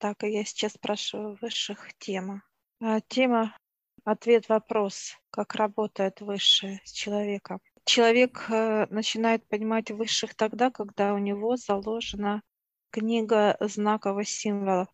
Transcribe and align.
Так, 0.00 0.24
и 0.24 0.30
я 0.30 0.44
сейчас 0.46 0.72
спрашиваю 0.72 1.36
высших 1.42 1.92
тема. 1.98 2.42
А, 2.80 3.02
тема 3.02 3.54
ответ-вопрос, 4.04 5.18
как 5.28 5.54
работает 5.54 6.22
высшее 6.22 6.80
с 6.84 6.92
человеком. 6.92 7.60
Человек 7.84 8.46
э, 8.48 8.86
начинает 8.88 9.46
понимать 9.46 9.90
высших 9.90 10.34
тогда, 10.34 10.70
когда 10.70 11.12
у 11.12 11.18
него 11.18 11.56
заложена 11.56 12.40
книга 12.90 13.58
знаковых 13.60 14.26
символов. 14.26 14.88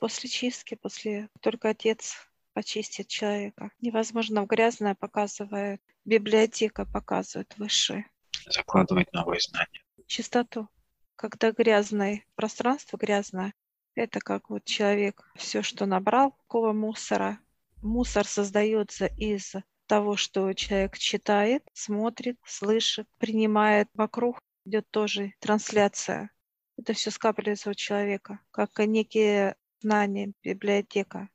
После 0.00 0.28
чистки, 0.28 0.74
после 0.74 1.28
только 1.40 1.68
отец 1.68 2.16
почистит 2.52 3.06
человека. 3.06 3.70
Невозможно 3.80 4.42
в 4.42 4.46
грязное 4.46 4.96
показывает, 4.96 5.80
библиотека 6.04 6.84
показывает 6.84 7.56
высшие. 7.58 8.10
Закладывать 8.48 9.12
новые 9.12 9.38
знания. 9.38 9.84
Чистоту. 10.08 10.68
Когда 11.14 11.52
грязное 11.52 12.24
пространство 12.34 12.96
грязное, 12.96 13.52
это 13.94 14.20
как 14.20 14.50
вот 14.50 14.64
человек 14.64 15.30
все, 15.36 15.62
что 15.62 15.86
набрал, 15.86 16.32
какого 16.32 16.72
мусора. 16.72 17.38
Мусор 17.82 18.26
создается 18.26 19.06
из 19.06 19.54
того, 19.86 20.16
что 20.16 20.52
человек 20.52 20.96
читает, 20.96 21.64
смотрит, 21.74 22.38
слышит, 22.44 23.08
принимает. 23.18 23.88
Вокруг 23.94 24.40
идет 24.64 24.88
тоже 24.90 25.34
трансляция. 25.40 26.30
Это 26.78 26.94
все 26.94 27.10
скапливается 27.10 27.70
у 27.70 27.74
человека, 27.74 28.40
как 28.50 28.78
некие 28.78 29.56
знания, 29.80 30.32
библиотека. 30.42 31.28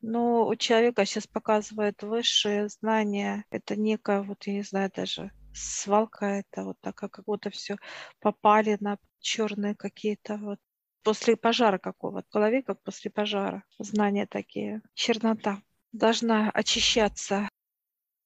Но 0.00 0.46
у 0.46 0.56
человека 0.56 1.04
сейчас 1.04 1.26
показывает 1.26 2.02
высшее 2.02 2.68
знание. 2.68 3.44
Это 3.50 3.76
некая, 3.76 4.22
вот 4.22 4.46
я 4.46 4.54
не 4.54 4.62
знаю 4.62 4.90
даже, 4.94 5.30
свалка 5.54 6.26
это 6.26 6.64
вот 6.64 6.76
так, 6.80 6.96
как 6.96 7.24
будто 7.24 7.50
все 7.50 7.76
попали 8.20 8.76
на 8.80 8.98
черные 9.20 9.74
какие-то 9.74 10.36
вот 10.36 10.60
после 11.06 11.36
пожара 11.36 11.78
какого-то. 11.78 12.26
В 12.28 12.32
голове 12.32 12.62
как 12.62 12.82
после 12.82 13.12
пожара. 13.12 13.62
Знания 13.78 14.26
такие. 14.26 14.82
Чернота. 14.94 15.62
Должна 15.92 16.50
очищаться, 16.50 17.48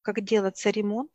как 0.01 0.23
делается 0.23 0.71
ремонт. 0.71 1.13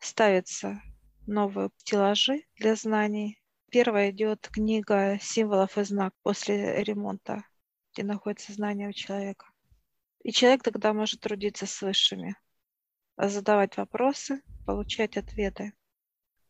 Ставятся 0.00 0.82
новые 1.28 1.70
стеллажи 1.76 2.42
для 2.58 2.74
знаний. 2.74 3.38
Первая 3.70 4.10
идет 4.10 4.48
книга 4.48 5.16
символов 5.20 5.78
и 5.78 5.84
знак 5.84 6.12
после 6.24 6.82
ремонта, 6.82 7.44
где 7.92 8.02
находится 8.02 8.52
знание 8.52 8.88
у 8.88 8.92
человека. 8.92 9.46
И 10.24 10.32
человек 10.32 10.64
тогда 10.64 10.92
может 10.92 11.20
трудиться 11.20 11.66
с 11.66 11.82
высшими, 11.82 12.34
задавать 13.16 13.76
вопросы, 13.76 14.42
получать 14.66 15.16
ответы. 15.16 15.72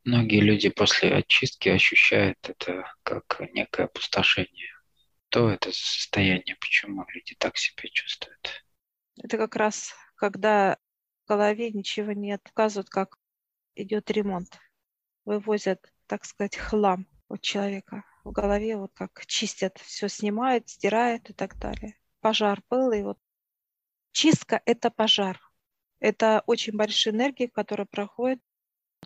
Многие 0.05 0.41
люди 0.41 0.71
после 0.71 1.15
очистки 1.15 1.69
ощущают 1.69 2.39
это 2.49 2.91
как 3.03 3.41
некое 3.53 3.85
опустошение. 3.85 4.73
То 5.29 5.51
это 5.51 5.71
состояние, 5.73 6.57
почему 6.57 7.05
люди 7.15 7.35
так 7.37 7.57
себя 7.59 7.89
чувствуют? 7.93 8.65
Это 9.23 9.37
как 9.37 9.57
раз, 9.57 9.95
когда 10.17 10.79
в 11.25 11.29
голове 11.29 11.71
ничего 11.71 12.13
нет, 12.13 12.43
показывают, 12.43 12.89
как 12.89 13.19
идет 13.75 14.11
ремонт. 14.11 14.59
Вывозят, 15.25 15.93
так 16.07 16.25
сказать, 16.25 16.57
хлам 16.57 17.07
у 17.29 17.37
человека. 17.37 18.05
В 18.25 18.33
голове 18.33 18.77
вот 18.77 18.93
как 18.95 19.25
чистят, 19.27 19.79
все 19.79 20.09
снимают, 20.09 20.69
стирают 20.69 21.29
и 21.31 21.35
так 21.35 21.59
далее. 21.59 21.99
Пожар 22.21 22.63
был, 22.69 22.91
и 22.93 23.03
вот 23.03 23.19
чистка– 24.13 24.61
это 24.65 24.91
пожар. 24.91 25.41
Это 26.01 26.43
очень 26.47 26.77
большие 26.77 27.15
энергии, 27.15 27.47
которые 27.47 27.87
проходят 27.87 28.41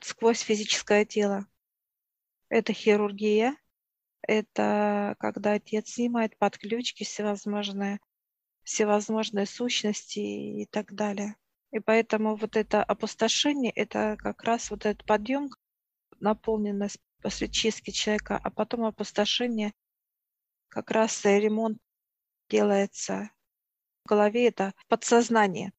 сквозь 0.04 0.40
физическое 0.40 1.06
тело. 1.06 1.46
Это 2.50 2.74
хирургия, 2.74 3.56
это 4.20 5.16
когда 5.18 5.52
отец 5.52 5.92
снимает 5.92 6.36
подключки 6.36 7.04
всевозможные, 7.04 8.00
всевозможные 8.64 9.46
сущности 9.46 10.18
и 10.18 10.66
так 10.66 10.94
далее. 10.94 11.36
И 11.72 11.80
поэтому 11.80 12.36
вот 12.36 12.56
это 12.56 12.84
опустошение, 12.84 13.72
это 13.72 14.16
как 14.18 14.42
раз 14.44 14.70
вот 14.70 14.84
этот 14.84 15.06
подъем, 15.06 15.48
наполненность 16.20 17.00
после 17.22 17.48
чистки 17.48 17.90
человека, 17.90 18.38
а 18.42 18.50
потом 18.50 18.84
опустошение, 18.84 19.72
как 20.68 20.90
раз 20.90 21.24
ремонт 21.24 21.78
делается 22.50 23.30
в 24.04 24.08
голове, 24.10 24.48
это 24.48 24.74
подсознание. 24.88 25.72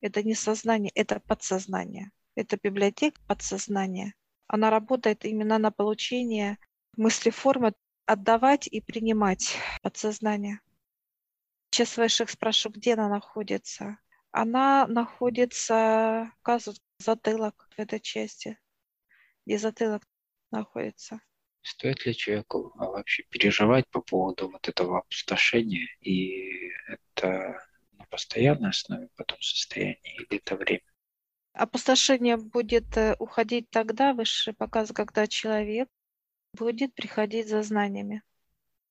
Это 0.00 0.22
не 0.22 0.34
сознание, 0.34 0.90
это 0.94 1.20
подсознание. 1.20 2.10
Это 2.36 2.58
библиотека 2.62 3.18
подсознания. 3.26 4.14
Она 4.46 4.68
работает 4.70 5.24
именно 5.24 5.58
на 5.58 5.70
получение 5.70 6.58
мыслеформы 6.96 7.72
отдавать 8.04 8.66
и 8.66 8.82
принимать 8.82 9.56
подсознание. 9.82 10.60
Сейчас 11.70 11.96
высших 11.96 12.28
спрошу, 12.28 12.68
где 12.68 12.92
она 12.92 13.08
находится. 13.08 13.98
Она 14.32 14.86
находится, 14.86 16.30
указывает 16.40 16.80
затылок 16.98 17.68
в 17.74 17.78
этой 17.78 18.00
части, 18.00 18.58
где 19.46 19.56
затылок 19.56 20.02
находится. 20.50 21.20
Стоит 21.62 22.04
ли 22.04 22.14
человеку 22.14 22.70
вообще 22.76 23.22
переживать 23.24 23.88
по 23.88 24.02
поводу 24.02 24.50
вот 24.50 24.68
этого 24.68 24.98
опустошения? 24.98 25.88
И 26.00 26.70
это 26.86 27.66
на 27.92 28.04
постоянной 28.10 28.70
основе 28.70 29.08
потом 29.16 29.40
состояние 29.40 30.16
или 30.16 30.36
это 30.36 30.54
время? 30.54 30.85
Опустошение 31.56 32.36
будет 32.36 32.98
э, 32.98 33.16
уходить 33.18 33.70
тогда, 33.70 34.12
выше 34.12 34.52
показ, 34.52 34.92
когда 34.92 35.26
человек 35.26 35.88
будет 36.52 36.94
приходить 36.94 37.48
за 37.48 37.62
знаниями. 37.62 38.22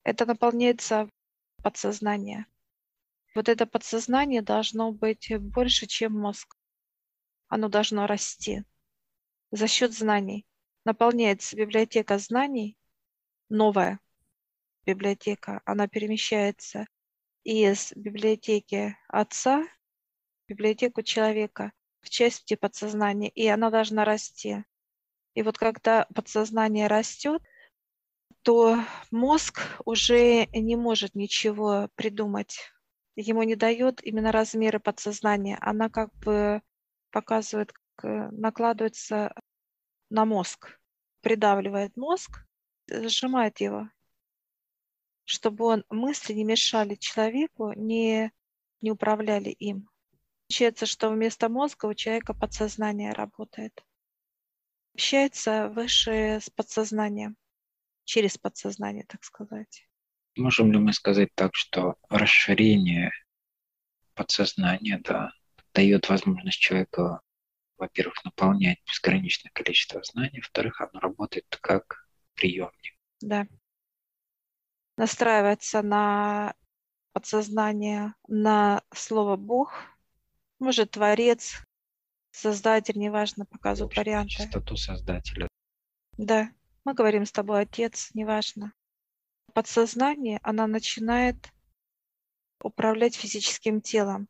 Это 0.03 0.25
наполняется 0.25 1.07
подсознание. 1.61 2.47
Вот 3.35 3.49
это 3.49 3.67
подсознание 3.67 4.41
должно 4.41 4.91
быть 4.91 5.31
больше, 5.39 5.85
чем 5.85 6.13
мозг. 6.13 6.55
Оно 7.49 7.69
должно 7.69 8.07
расти 8.07 8.63
за 9.51 9.67
счет 9.67 9.93
знаний. 9.93 10.47
Наполняется 10.85 11.55
библиотека 11.55 12.17
знаний, 12.17 12.79
новая 13.47 13.99
библиотека. 14.87 15.61
Она 15.65 15.87
перемещается 15.87 16.87
из 17.43 17.93
библиотеки 17.95 18.97
отца 19.07 19.61
в 19.61 20.49
библиотеку 20.49 21.03
человека 21.03 21.71
в 22.05 22.09
части 22.09 22.55
подсознания, 22.55 23.29
и 23.29 23.47
она 23.47 23.69
должна 23.69 24.05
расти. 24.05 24.63
И 25.33 25.41
вот 25.41 25.57
когда 25.57 26.05
подсознание 26.15 26.87
растет, 26.87 27.41
то 28.43 28.77
мозг 29.11 29.61
уже 29.85 30.45
не 30.53 30.75
может 30.75 31.15
ничего 31.15 31.89
придумать. 31.95 32.71
Ему 33.15 33.43
не 33.43 33.55
дает 33.55 34.05
именно 34.05 34.31
размеры 34.31 34.79
подсознания. 34.79 35.57
Она 35.61 35.89
как 35.89 36.13
бы 36.15 36.61
показывает, 37.11 37.73
как 37.73 38.05
э, 38.05 38.29
накладывается 38.31 39.33
на 40.09 40.25
мозг, 40.25 40.79
придавливает 41.21 41.97
мозг, 41.97 42.45
сжимает 42.87 43.59
его, 43.61 43.89
чтобы 45.23 45.65
он 45.65 45.85
мысли 45.89 46.33
не 46.33 46.43
мешали 46.43 46.95
человеку, 46.95 47.73
не, 47.73 48.31
не 48.81 48.91
управляли 48.91 49.49
им. 49.49 49.89
Получается, 50.55 50.85
что 50.85 51.09
вместо 51.09 51.49
мозга 51.49 51.85
у 51.85 51.93
человека 51.93 52.33
подсознание 52.33 53.11
работает. 53.11 53.83
Общается 54.93 55.67
выше 55.67 56.39
с 56.41 56.49
подсознанием, 56.49 57.35
через 58.05 58.37
подсознание, 58.37 59.03
так 59.05 59.21
сказать. 59.25 59.85
Можем 60.37 60.71
ли 60.71 60.77
мы 60.77 60.93
сказать 60.93 61.27
так, 61.35 61.55
что 61.55 61.97
расширение 62.07 63.11
подсознания 64.13 65.01
да, 65.03 65.33
дает 65.73 66.07
возможность 66.07 66.59
человеку, 66.59 67.19
во-первых, 67.77 68.23
наполнять 68.23 68.79
бесконечное 68.87 69.51
количество 69.51 70.01
знаний, 70.03 70.39
во-вторых, 70.39 70.79
оно 70.79 71.01
работает 71.01 71.47
как 71.59 72.07
приемник. 72.33 72.97
Да. 73.19 73.45
Настраивается 74.95 75.81
на 75.81 76.55
подсознание, 77.11 78.13
на 78.29 78.83
слово 78.93 79.35
Бог– 79.35 79.73
может, 80.59 80.91
творец, 80.91 81.61
создатель, 82.31 82.97
неважно, 82.97 83.45
показывают 83.45 83.95
варианты. 83.95 84.35
Чистоту 84.35 84.77
создателя. 84.77 85.47
Да, 86.17 86.49
мы 86.83 86.93
говорим 86.93 87.25
с 87.25 87.31
тобой 87.31 87.61
отец, 87.61 88.09
неважно. 88.13 88.73
Подсознание, 89.53 90.39
она 90.43 90.67
начинает 90.67 91.51
управлять 92.61 93.15
физическим 93.15 93.81
телом. 93.81 94.27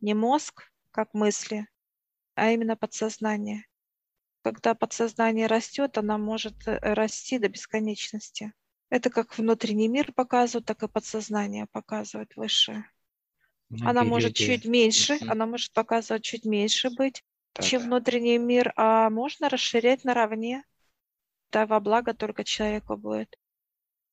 Не 0.00 0.14
мозг, 0.14 0.70
как 0.90 1.14
мысли, 1.14 1.66
а 2.34 2.50
именно 2.50 2.76
подсознание. 2.76 3.66
Когда 4.42 4.74
подсознание 4.74 5.46
растет, 5.46 5.98
она 5.98 6.16
может 6.16 6.66
э, 6.66 6.78
расти 6.78 7.38
до 7.38 7.48
бесконечности. 7.48 8.52
Это 8.88 9.10
как 9.10 9.36
внутренний 9.36 9.88
мир 9.88 10.12
показывает, 10.12 10.66
так 10.66 10.82
и 10.82 10.88
подсознание 10.88 11.66
показывает 11.66 12.34
высшее. 12.36 12.90
Она 13.82 14.02
может 14.04 14.34
чуть 14.34 14.64
меньше, 14.64 15.14
угу. 15.16 15.30
она 15.30 15.46
может 15.46 15.72
показывать 15.72 16.24
чуть 16.24 16.44
меньше 16.44 16.90
быть, 16.90 17.22
так. 17.52 17.64
чем 17.64 17.82
внутренний 17.82 18.38
мир, 18.38 18.72
а 18.76 19.10
можно 19.10 19.48
расширять 19.48 20.04
наравне. 20.04 20.64
Да, 21.52 21.66
во 21.66 21.80
благо 21.80 22.14
только 22.14 22.44
человеку 22.44 22.96
будет. 22.96 23.36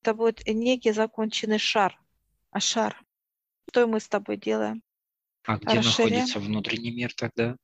Это 0.02 0.14
будет 0.14 0.46
некий 0.46 0.92
законченный 0.92 1.60
шар. 1.60 2.00
А 2.52 2.60
шар. 2.60 3.02
Что 3.70 3.88
мы 3.88 4.00
с 4.00 4.08
тобой 4.08 4.38
делаем? 4.38 4.82
А 5.46 5.58
где 5.58 5.76
находится 5.76 6.40
внутренний 6.40 6.92
мир 6.92 7.14
тогда? 7.14 7.56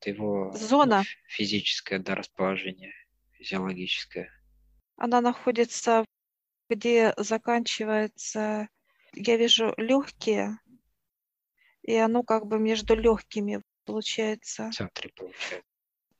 Это 0.00 0.10
его 0.10 0.50
ну, 0.52 0.58
Зона. 0.58 1.04
физическое 1.26 1.98
да, 1.98 2.14
расположение, 2.14 2.92
физиологическое. 3.32 4.30
Она 4.96 5.20
находится, 5.20 6.04
где 6.68 7.14
заканчивается, 7.16 8.68
я 9.16 9.36
вижу 9.36 9.74
легкие, 9.76 10.58
и 11.82 11.94
оно 11.96 12.22
как 12.22 12.46
бы 12.46 12.58
между 12.58 12.94
легкими 12.94 13.62
получается. 13.84 14.70
В 14.70 14.74
центре 14.74 15.10
получается. 15.14 15.62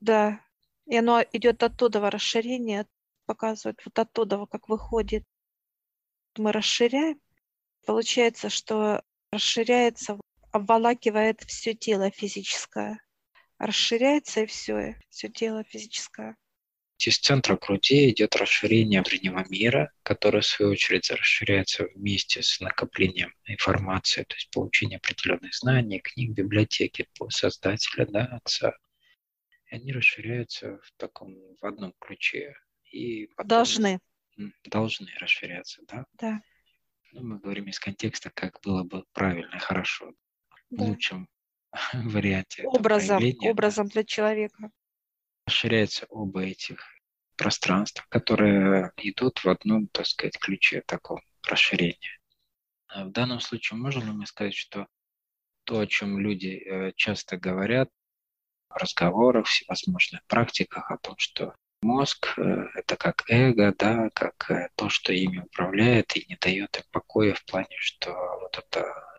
Да. 0.00 0.40
И 0.86 0.96
оно 0.96 1.22
идет 1.32 1.62
оттуда, 1.62 2.10
расширение 2.10 2.86
показывает 3.26 3.80
вот 3.84 3.98
оттуда, 3.98 4.46
как 4.46 4.68
выходит. 4.68 5.24
Мы 6.38 6.52
расширяем. 6.52 7.20
Получается, 7.84 8.50
что 8.50 9.02
расширяется, 9.30 10.18
обволакивает 10.52 11.42
все 11.42 11.74
тело 11.74 12.10
физическое. 12.10 13.00
Расширяется 13.58 14.42
и 14.42 14.46
все, 14.46 14.96
все 15.10 15.28
тело 15.28 15.64
физическое. 15.64 16.36
Из 16.98 17.18
центра 17.18 17.56
груди 17.56 18.10
идет 18.10 18.36
расширение 18.36 19.00
внутреннего 19.00 19.44
мира, 19.50 19.92
которое, 20.02 20.40
в 20.40 20.46
свою 20.46 20.72
очередь, 20.72 21.10
расширяется 21.10 21.84
вместе 21.94 22.42
с 22.42 22.58
накоплением 22.60 23.34
информации, 23.44 24.24
то 24.24 24.34
есть 24.34 24.50
получение 24.50 24.96
определенных 24.96 25.54
знаний, 25.54 26.00
книг, 26.00 26.30
библиотеки 26.30 27.06
создателя, 27.28 28.06
да, 28.06 28.24
отца. 28.42 28.74
И 29.70 29.74
они 29.74 29.92
расширяются 29.92 30.78
в 30.82 30.92
таком, 30.96 31.36
в 31.60 31.66
одном 31.66 31.92
ключе. 31.98 32.54
И 32.90 33.26
потом 33.36 33.48
должны. 33.48 33.98
Должны 34.64 35.08
расширяться, 35.18 35.82
да? 35.88 36.06
Да. 36.14 36.40
Ну, 37.12 37.22
мы 37.22 37.38
говорим 37.38 37.66
из 37.68 37.78
контекста, 37.78 38.30
как 38.30 38.58
было 38.62 38.84
бы 38.84 39.04
правильно 39.12 39.58
хорошо. 39.58 40.12
Да. 40.70 40.84
В 40.84 40.88
лучшем 40.88 41.28
варианте. 41.92 42.64
Образом, 42.64 43.22
образом 43.42 43.88
для 43.88 44.04
человека 44.04 44.70
расширяются 45.46 46.06
оба 46.10 46.42
этих 46.42 46.84
пространства, 47.36 48.04
которые 48.08 48.92
идут 48.96 49.44
в 49.44 49.48
одном, 49.48 49.88
так 49.88 50.06
сказать, 50.06 50.38
ключе 50.38 50.82
такого 50.86 51.22
расширения. 51.46 52.18
А 52.88 53.04
в 53.04 53.12
данном 53.12 53.40
случае 53.40 53.78
можем 53.78 54.04
ли 54.04 54.12
мы 54.12 54.26
сказать, 54.26 54.54
что 54.54 54.86
то, 55.64 55.80
о 55.80 55.86
чем 55.86 56.18
люди 56.18 56.48
э, 56.48 56.92
часто 56.96 57.36
говорят 57.36 57.90
в 58.70 58.76
разговорах, 58.76 59.46
всевозможных 59.46 60.24
практиках, 60.26 60.90
о 60.90 60.98
том, 60.98 61.16
что 61.18 61.54
мозг 61.82 62.34
э,– 62.38 62.42
это 62.74 62.96
как 62.96 63.24
эго, 63.28 63.74
да, 63.76 64.10
как 64.14 64.50
э, 64.50 64.68
то, 64.76 64.88
что 64.88 65.12
ими 65.12 65.38
управляет 65.38 66.16
и 66.16 66.24
не 66.28 66.36
дает 66.36 66.76
им 66.76 66.84
покоя 66.90 67.34
в 67.34 67.44
плане, 67.44 67.76
что 67.78 68.12
вот 68.40 68.56
это 68.58 69.15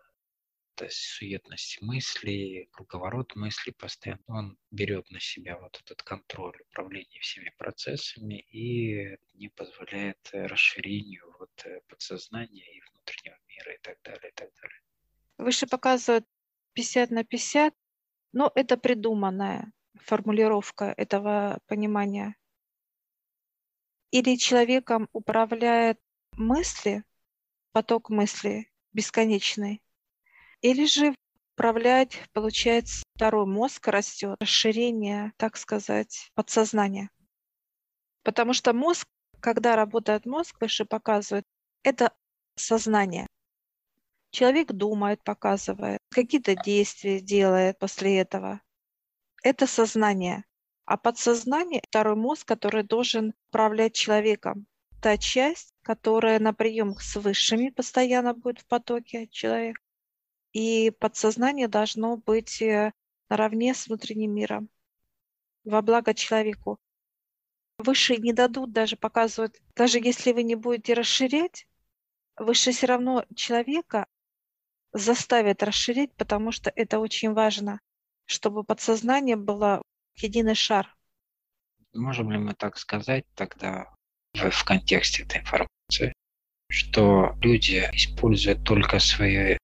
эта 0.78 0.88
суетность 0.90 1.82
мыслей, 1.82 2.68
круговорот 2.72 3.34
мыслей 3.34 3.72
постоянно, 3.72 4.22
он 4.28 4.58
берет 4.70 5.10
на 5.10 5.20
себя 5.20 5.58
вот 5.58 5.80
этот 5.84 6.02
контроль 6.02 6.60
управления 6.70 7.18
всеми 7.20 7.52
процессами 7.58 8.40
и 8.52 9.18
не 9.34 9.48
позволяет 9.48 10.18
расширению 10.32 11.34
вот 11.38 11.50
э, 11.64 11.80
подсознания 11.88 12.64
и 12.76 12.80
внутреннего 12.92 13.38
мира 13.48 13.74
и 13.74 13.78
так 13.78 13.98
далее, 14.04 14.30
и 14.30 14.34
так 14.34 14.50
далее. 14.60 14.80
Выше 15.38 15.66
показывают 15.66 16.26
50 16.74 17.10
на 17.10 17.24
50, 17.24 17.74
но 18.32 18.52
это 18.54 18.76
придуманная 18.76 19.72
формулировка 19.96 20.94
этого 20.96 21.58
понимания. 21.66 22.36
Или 24.10 24.36
человеком 24.36 25.08
управляет 25.12 25.98
мысли, 26.32 27.02
поток 27.72 28.10
мысли 28.10 28.70
бесконечный, 28.92 29.82
или 30.62 30.86
же 30.86 31.14
управлять, 31.54 32.20
получается, 32.32 33.02
второй 33.14 33.46
мозг 33.46 33.88
растет, 33.88 34.36
расширение, 34.40 35.32
так 35.36 35.56
сказать, 35.56 36.30
подсознания. 36.34 37.10
Потому 38.22 38.52
что 38.52 38.72
мозг, 38.72 39.06
когда 39.40 39.76
работает 39.76 40.26
мозг, 40.26 40.60
выше 40.60 40.84
показывает, 40.84 41.44
это 41.82 42.12
сознание. 42.54 43.26
Человек 44.30 44.72
думает, 44.72 45.22
показывает, 45.24 45.98
какие-то 46.10 46.54
действия 46.54 47.20
делает 47.20 47.78
после 47.78 48.18
этого. 48.18 48.60
Это 49.42 49.66
сознание. 49.66 50.44
А 50.84 50.96
подсознание– 50.96 51.82
второй 51.88 52.16
мозг, 52.16 52.46
который 52.46 52.82
должен 52.82 53.34
управлять 53.48 53.94
человеком. 53.94 54.66
Та 55.00 55.16
часть, 55.16 55.72
которая 55.82 56.40
на 56.40 56.52
прием 56.52 56.94
с 56.98 57.16
высшими 57.16 57.70
постоянно 57.70 58.34
будет 58.34 58.60
в 58.60 58.66
потоке 58.66 59.28
человека, 59.28 59.80
и 60.52 60.90
подсознание 60.90 61.68
должно 61.68 62.16
быть 62.16 62.62
э, 62.62 62.92
наравне 63.28 63.74
с 63.74 63.86
внутренним 63.86 64.34
миром 64.34 64.68
во 65.64 65.82
благо 65.82 66.14
человеку. 66.14 66.78
Выше 67.78 68.16
не 68.16 68.32
дадут 68.32 68.72
даже 68.72 68.96
показывают, 68.96 69.60
даже 69.76 69.98
если 69.98 70.32
вы 70.32 70.42
не 70.42 70.56
будете 70.56 70.94
расширять, 70.94 71.66
выше 72.36 72.72
все 72.72 72.86
равно 72.86 73.24
человека 73.34 74.06
заставят 74.92 75.62
расширять, 75.62 76.12
потому 76.14 76.50
что 76.50 76.72
это 76.74 76.98
очень 76.98 77.32
важно, 77.32 77.80
чтобы 78.24 78.64
подсознание 78.64 79.36
было 79.36 79.82
единый 80.16 80.54
шар. 80.54 80.94
Можем 81.94 82.32
ли 82.32 82.38
мы 82.38 82.54
так 82.54 82.78
сказать 82.78 83.24
тогда 83.34 83.94
в 84.34 84.64
контексте 84.64 85.22
этой 85.22 85.40
информации, 85.40 86.12
что 86.68 87.36
люди 87.40 87.88
используют 87.92 88.64
только 88.64 88.98
свои 88.98 89.56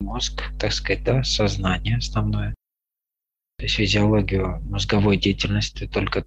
мозг, 0.00 0.42
так 0.58 0.72
сказать, 0.72 1.04
да, 1.04 1.22
сознание 1.22 1.98
основное, 1.98 2.54
то 3.58 3.64
есть 3.64 3.76
физиологию 3.76 4.60
мозговой 4.64 5.16
деятельности 5.16 5.86
только 5.86 6.24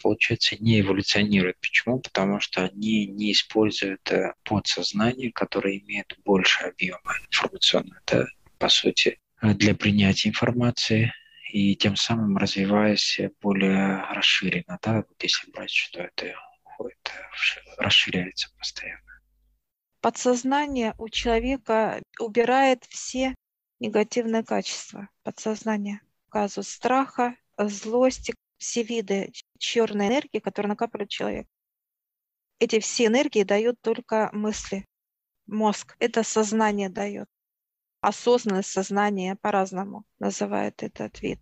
получается, 0.00 0.56
не 0.60 0.80
эволюционируют. 0.80 1.58
Почему? 1.60 2.00
Потому 2.00 2.40
что 2.40 2.64
они 2.64 3.06
не 3.06 3.32
используют 3.32 4.10
э, 4.10 4.32
подсознание, 4.44 5.32
которое 5.32 5.78
имеет 5.78 6.16
больше 6.24 6.64
объема 6.64 7.14
информационного, 7.28 8.00
да, 8.06 8.26
по 8.58 8.68
сути, 8.68 9.18
для 9.42 9.74
принятия 9.74 10.28
информации 10.28 11.12
и 11.50 11.76
тем 11.76 11.96
самым 11.96 12.36
развиваясь 12.36 13.20
более 13.40 14.04
расширенно. 14.12 14.78
Да, 14.82 14.96
вот 14.96 15.22
если 15.22 15.50
брать, 15.50 15.70
что 15.70 16.00
это 16.00 16.34
уходит, 16.64 16.98
э, 17.06 17.82
расширяется 17.82 18.50
постоянно 18.58 19.07
подсознание 20.00 20.94
у 20.98 21.08
человека 21.08 22.02
убирает 22.18 22.84
все 22.84 23.34
негативные 23.80 24.44
качества 24.44 25.08
подсознания. 25.22 26.02
Указывают 26.28 26.66
страха, 26.66 27.36
злости, 27.56 28.34
все 28.58 28.82
виды 28.82 29.32
черной 29.58 30.08
энергии, 30.08 30.40
которые 30.40 30.70
накапливает 30.70 31.10
человек. 31.10 31.46
Эти 32.58 32.80
все 32.80 33.06
энергии 33.06 33.44
дают 33.44 33.80
только 33.80 34.30
мысли. 34.32 34.84
Мозг. 35.46 35.96
Это 35.98 36.22
сознание 36.22 36.88
дает. 36.88 37.28
Осознанное 38.00 38.62
сознание 38.62 39.36
по-разному 39.36 40.04
называет 40.18 40.82
этот 40.82 41.20
вид. 41.22 41.40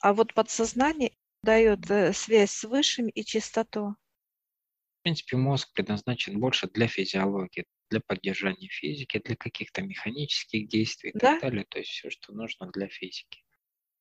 А 0.00 0.14
вот 0.14 0.32
подсознание 0.34 1.12
дает 1.42 1.90
э, 1.90 2.12
связь 2.12 2.52
с 2.52 2.64
высшим 2.64 3.08
и 3.08 3.24
чистоту 3.24 3.96
принципе, 5.06 5.36
мозг 5.36 5.72
предназначен 5.72 6.40
больше 6.40 6.66
для 6.66 6.88
физиологии, 6.88 7.64
для 7.90 8.00
поддержания 8.00 8.66
физики, 8.66 9.22
для 9.24 9.36
каких-то 9.36 9.80
механических 9.82 10.66
действий 10.66 11.10
и 11.10 11.12
да? 11.16 11.34
так 11.34 11.42
далее. 11.42 11.64
То 11.68 11.78
есть 11.78 11.92
все, 11.92 12.10
что 12.10 12.32
нужно 12.32 12.72
для 12.72 12.88
физики. 12.88 13.44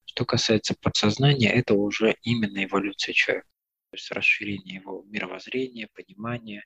Что 0.06 0.26
касается 0.26 0.74
подсознания, 0.74 1.52
это 1.52 1.76
уже 1.76 2.16
именно 2.24 2.64
эволюция 2.64 3.14
человека. 3.14 3.48
То 3.92 3.98
есть 3.98 4.10
расширение 4.10 4.78
его 4.78 5.04
мировоззрения, 5.04 5.90
понимания, 5.94 6.66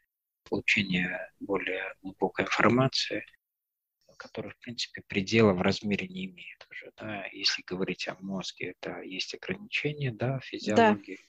получение 0.49 1.33
более 1.41 1.93
глубокой 2.01 2.45
информации, 2.45 3.25
которая, 4.15 4.53
в 4.53 4.59
принципе, 4.59 5.01
предела 5.05 5.51
в 5.51 5.61
размере 5.61 6.07
не 6.07 6.27
имеет 6.27 6.65
уже. 6.71 6.93
Да? 6.95 7.25
Если 7.33 7.61
говорить 7.63 8.07
о 8.07 8.15
мозге, 8.21 8.73
это 8.79 9.01
есть 9.01 9.33
ограничения 9.33 10.13
да, 10.13 10.39
физиологии. 10.39 11.17
Да 11.17 11.28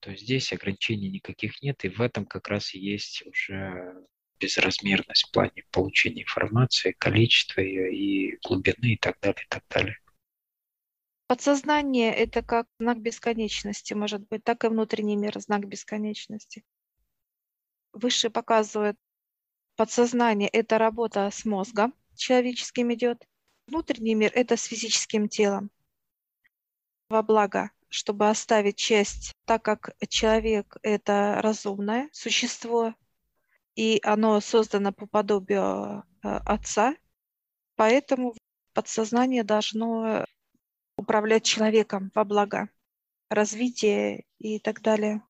то 0.00 0.14
здесь 0.14 0.52
ограничений 0.52 1.08
никаких 1.08 1.62
нет, 1.62 1.84
и 1.84 1.88
в 1.88 2.00
этом 2.00 2.26
как 2.26 2.48
раз 2.48 2.74
и 2.74 2.78
есть 2.78 3.24
уже 3.26 4.06
безразмерность 4.38 5.28
в 5.28 5.32
плане 5.32 5.64
получения 5.70 6.22
информации, 6.22 6.92
количества 6.92 7.60
ее 7.60 7.94
и 7.94 8.38
глубины 8.46 8.94
и 8.94 8.96
так 8.98 9.18
далее, 9.20 9.44
и 9.44 9.48
так 9.48 9.64
далее. 9.68 9.98
Подсознание– 11.26 12.14
это 12.14 12.42
как 12.42 12.68
знак 12.78 13.00
бесконечности, 13.00 13.94
может 13.94 14.28
быть, 14.28 14.44
так 14.44 14.64
и 14.64 14.68
внутренний 14.68 15.16
мир– 15.16 15.38
знак 15.40 15.66
бесконечности. 15.66 16.64
Выше 17.92 18.30
показывает 18.30 18.96
подсознание– 19.74 20.48
это 20.52 20.78
работа 20.78 21.28
с 21.32 21.44
мозгом 21.44 21.94
человеческим 22.14 22.92
идет. 22.94 23.26
Внутренний 23.66 24.14
мир– 24.14 24.30
это 24.34 24.56
с 24.56 24.64
физическим 24.64 25.28
телом 25.28 25.70
во 27.08 27.22
благо 27.22 27.70
чтобы 27.88 28.28
оставить 28.28 28.76
часть, 28.76 29.34
так 29.44 29.62
как 29.62 29.90
человек– 30.08 30.76
это 30.82 31.40
разумное 31.42 32.08
существо, 32.12 32.94
и 33.74 34.00
оно 34.02 34.40
создано 34.40 34.92
по 34.92 35.06
подобию 35.06 36.04
э, 36.22 36.28
Отца, 36.44 36.96
поэтому 37.76 38.34
подсознание 38.72 39.44
должно 39.44 40.24
управлять 40.96 41.44
человеком 41.44 42.10
во 42.14 42.24
благо, 42.24 42.68
развитие 43.28 44.24
и 44.38 44.58
так 44.58 44.80
далее. 44.82 45.22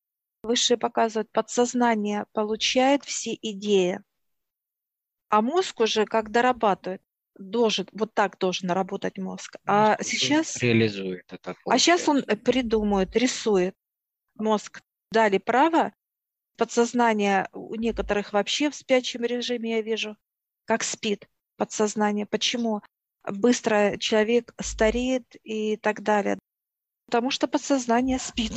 Высшие 0.42 0.76
показывают, 0.76 1.30
подсознание 1.32 2.26
получает 2.32 3.04
все 3.04 3.34
идеи, 3.34 4.00
а 5.28 5.42
мозг 5.42 5.80
уже 5.80 6.04
как 6.06 6.30
дорабатывает 6.30 7.02
должен, 7.38 7.86
вот 7.92 8.14
так 8.14 8.38
должен 8.38 8.70
работать 8.70 9.18
мозг. 9.18 9.56
А 9.66 9.96
сейчас... 10.02 10.56
Реализует 10.62 11.32
это. 11.32 11.54
А 11.66 11.78
сейчас 11.78 12.08
он 12.08 12.22
придумывает, 12.22 13.14
рисует. 13.16 13.74
Мозг 14.34 14.80
дали 15.10 15.38
право, 15.38 15.92
подсознание 16.56 17.48
у 17.52 17.74
некоторых 17.74 18.32
вообще 18.32 18.70
в 18.70 18.74
спящем 18.74 19.22
режиме, 19.22 19.76
я 19.76 19.82
вижу, 19.82 20.16
как 20.64 20.82
спит 20.82 21.28
подсознание. 21.56 22.26
Почему? 22.26 22.82
Быстро 23.24 23.96
человек 23.98 24.54
стареет 24.60 25.24
и 25.42 25.76
так 25.76 26.02
далее. 26.02 26.38
Потому 27.06 27.30
что 27.30 27.48
подсознание 27.48 28.18
спит. 28.18 28.52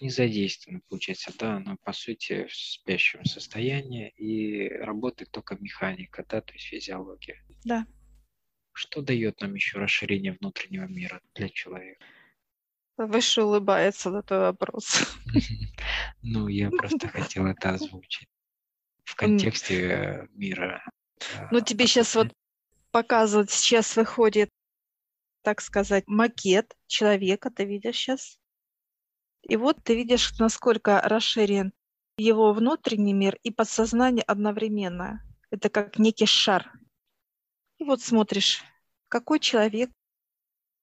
Не 0.00 0.10
задействовано, 0.10 0.80
получается, 0.88 1.32
да, 1.38 1.56
оно 1.56 1.76
по 1.82 1.92
сути 1.92 2.46
в 2.46 2.54
спящем 2.54 3.24
состоянии 3.24 4.10
и 4.10 4.68
работает 4.68 5.30
только 5.32 5.56
механика, 5.56 6.24
да, 6.28 6.40
то 6.40 6.52
есть 6.52 6.66
физиология. 6.66 7.44
Да. 7.64 7.86
Что 8.72 9.02
дает 9.02 9.40
нам 9.40 9.54
еще 9.54 9.78
расширение 9.78 10.36
внутреннего 10.40 10.84
мира 10.84 11.20
для 11.34 11.48
человека? 11.48 12.04
Выше 12.96 13.42
улыбается 13.42 14.10
на 14.10 14.22
твой 14.22 14.40
вопрос. 14.40 15.04
Ну, 16.22 16.48
я 16.48 16.68
просто 16.70 17.08
хотел 17.08 17.46
это 17.46 17.70
озвучить 17.70 18.28
в 19.04 19.14
контексте 19.14 20.28
мира. 20.32 20.82
Ну, 21.50 21.60
тебе 21.60 21.86
сейчас 21.86 22.14
вот 22.16 22.32
показывают, 22.90 23.50
сейчас 23.50 23.96
выходит, 23.96 24.50
так 25.42 25.60
сказать, 25.60 26.04
макет 26.06 26.76
человека, 26.86 27.50
ты 27.50 27.64
видишь 27.64 27.96
сейчас? 27.96 28.38
И 29.42 29.56
вот 29.56 29.82
ты 29.82 29.94
видишь, 29.94 30.38
насколько 30.38 31.00
расширен 31.00 31.72
его 32.18 32.52
внутренний 32.52 33.12
мир 33.12 33.38
и 33.42 33.50
подсознание 33.50 34.22
одновременно. 34.24 35.22
Это 35.50 35.70
как 35.70 35.98
некий 35.98 36.26
шар. 36.26 36.70
И 37.78 37.84
вот 37.84 38.02
смотришь, 38.02 38.62
какой 39.08 39.38
человек, 39.40 39.90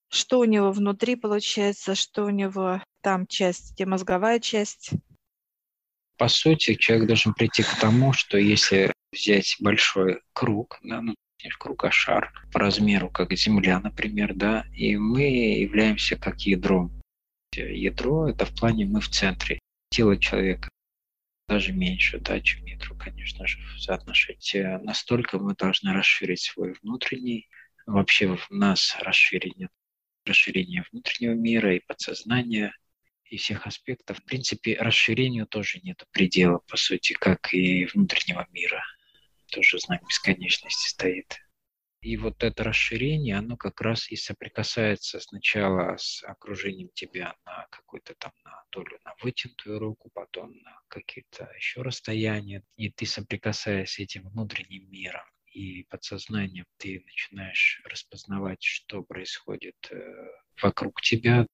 что 0.10 0.40
у 0.40 0.46
него 0.46 0.72
внутри 0.72 1.16
получается, 1.16 1.94
что 1.94 2.26
у 2.26 2.30
него 2.30 2.82
там 3.02 3.28
часть, 3.28 3.74
где 3.74 3.86
мозговая 3.86 4.40
часть. 4.40 4.92
По 6.18 6.30
сути, 6.30 6.76
человек 6.76 7.08
должен 7.08 7.34
прийти 7.34 7.64
к 7.64 7.80
тому, 7.80 8.14
что 8.14 8.38
если 8.38 8.94
взять 9.12 9.58
большой 9.60 10.22
круг, 10.34 10.80
да, 10.82 11.02
ну, 11.02 11.14
не 11.44 11.50
круг, 11.50 11.84
а 11.84 11.92
шар 11.92 12.32
по 12.52 12.60
размеру, 12.60 13.10
как 13.10 13.34
Земля, 13.34 13.80
например, 13.80 14.34
да, 14.34 14.66
и 14.74 14.96
мы 14.96 15.24
являемся 15.24 16.16
как 16.16 16.42
ядром. 16.42 16.92
Ядро– 17.58 18.28
это 18.30 18.46
в 18.46 18.56
плане 18.56 18.86
мы 18.86 19.02
в 19.02 19.10
центре. 19.10 19.60
Тело 19.90 20.18
человека 20.18 20.70
даже 21.48 21.74
меньше, 21.74 22.20
да, 22.20 22.40
чем 22.42 22.66
метру, 22.66 22.96
конечно 22.98 23.46
же, 23.46 23.60
соотношить. 23.80 24.56
Э, 24.56 24.80
настолько 24.80 25.38
мы 25.38 25.54
должны 25.56 25.94
расширить 25.94 26.42
свой 26.42 26.74
внутренний, 26.82 27.48
вообще 27.86 28.36
в 28.36 28.50
нас 28.50 28.98
расширение, 29.00 29.70
расширение 30.26 30.86
внутреннего 30.92 31.34
мира 31.34 31.76
и 31.76 31.82
подсознания, 31.86 32.76
и 33.26 33.38
всех 33.38 33.68
аспектов. 33.68 34.20
В 34.20 34.24
принципе, 34.24 34.76
расширению 34.80 35.46
тоже 35.46 35.80
нет 35.84 36.04
предела, 36.12 36.60
по 36.68 36.78
сути, 36.78 37.14
как 37.14 37.54
и 37.54 37.86
внутреннего 37.86 38.48
мира. 38.52 38.84
Тоже 39.52 39.80
знак 39.80 40.02
бесконечности 40.08 40.90
стоит. 40.90 41.45
И 42.06 42.18
вот 42.18 42.44
это 42.44 42.64
расширение, 42.64 43.36
оно 43.36 43.58
как 43.58 43.82
раз 43.82 44.12
и 44.12 44.16
соприкасается 44.16 45.20
сначала 45.20 45.98
с 45.98 46.24
окружением 46.24 46.90
тебя 46.94 47.36
на 47.48 47.66
какой-то 47.72 48.14
там 48.20 48.32
на 48.44 48.64
долю 48.72 49.00
на 49.04 49.16
вытянутую 49.24 49.80
руку, 49.80 50.12
потом 50.14 50.56
на 50.62 50.80
какие-то 50.88 51.52
еще 51.58 51.82
расстояния. 51.82 52.62
И 52.78 52.92
ты 52.92 53.08
соприкасаясь 53.08 53.94
с 53.94 53.98
этим 53.98 54.30
внутренним 54.30 54.88
миром 54.92 55.26
и 55.52 55.82
подсознанием, 55.90 56.66
ты 56.78 57.04
начинаешь 57.08 57.82
распознавать, 57.86 58.62
что 58.62 59.02
происходит 59.02 59.76
э, 59.90 59.98
вокруг 60.62 61.02
тебя, 61.02 61.48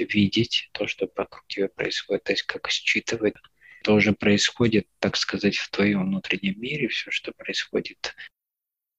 видеть 0.00 0.68
то, 0.72 0.88
что 0.88 1.08
вокруг 1.14 1.46
тебя 1.46 1.68
происходит, 1.68 2.24
то 2.24 2.32
есть 2.32 2.42
как 2.42 2.68
считывать 2.70 3.34
то 3.84 3.94
уже 3.94 4.12
происходит, 4.12 4.88
так 4.98 5.16
сказать, 5.16 5.54
в 5.58 5.70
твоем 5.70 6.06
внутреннем 6.06 6.60
мире, 6.60 6.88
все, 6.88 7.12
что 7.12 7.30
происходит 7.30 8.16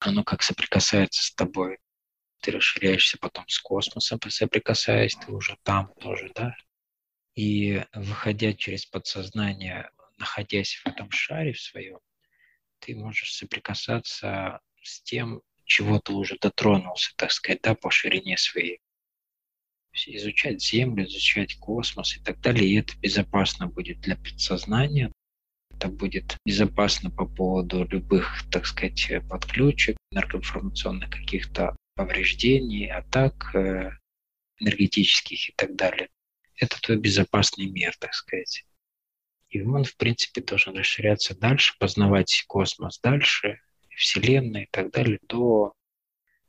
оно 0.07 0.23
как 0.23 0.43
соприкасается 0.43 1.23
с 1.23 1.33
тобой. 1.33 1.79
Ты 2.41 2.51
расширяешься 2.51 3.17
потом 3.17 3.47
с 3.47 3.59
космосом, 3.59 4.19
соприкасаясь, 4.27 5.15
ты 5.15 5.31
уже 5.31 5.57
там 5.63 5.93
тоже, 5.99 6.31
да? 6.35 6.55
И 7.35 7.83
выходя 7.93 8.53
через 8.53 8.85
подсознание, 8.85 9.89
находясь 10.17 10.75
в 10.75 10.87
этом 10.87 11.11
шаре 11.11 11.53
в 11.53 11.61
своем, 11.61 11.99
ты 12.79 12.95
можешь 12.95 13.33
соприкасаться 13.33 14.61
с 14.81 15.01
тем, 15.01 15.41
чего 15.65 15.99
ты 15.99 16.13
уже 16.13 16.37
дотронулся, 16.39 17.13
так 17.17 17.31
сказать, 17.31 17.61
да, 17.61 17.75
по 17.75 17.91
ширине 17.91 18.37
своей. 18.37 18.79
Изучать 19.93 20.61
Землю, 20.61 21.05
изучать 21.05 21.57
космос 21.57 22.17
и 22.17 22.23
так 22.23 22.39
далее. 22.39 22.69
И 22.69 22.79
это 22.79 22.97
безопасно 22.97 23.67
будет 23.67 23.99
для 23.99 24.15
подсознания, 24.15 25.11
это 25.77 25.89
будет 25.89 26.37
безопасно 26.45 27.11
по 27.11 27.25
поводу 27.25 27.85
любых, 27.85 28.43
так 28.51 28.65
сказать, 28.65 29.11
подключек, 29.29 29.97
энергоинформационных 30.11 31.11
каких-то 31.11 31.75
повреждений, 31.95 32.89
атак 32.91 33.53
э, 33.55 33.91
энергетических 34.59 35.49
и 35.49 35.53
так 35.55 35.75
далее. 35.75 36.09
Это 36.55 36.81
твой 36.81 36.97
безопасный 36.97 37.67
мир, 37.67 37.95
так 37.99 38.13
сказать. 38.13 38.65
И 39.49 39.61
он, 39.61 39.83
в 39.83 39.95
принципе, 39.97 40.41
должен 40.41 40.75
расширяться 40.75 41.37
дальше, 41.37 41.75
познавать 41.79 42.43
космос 42.47 42.99
дальше, 42.99 43.59
Вселенную 43.95 44.65
и 44.65 44.69
так 44.71 44.91
далее, 44.91 45.19
до 45.27 45.73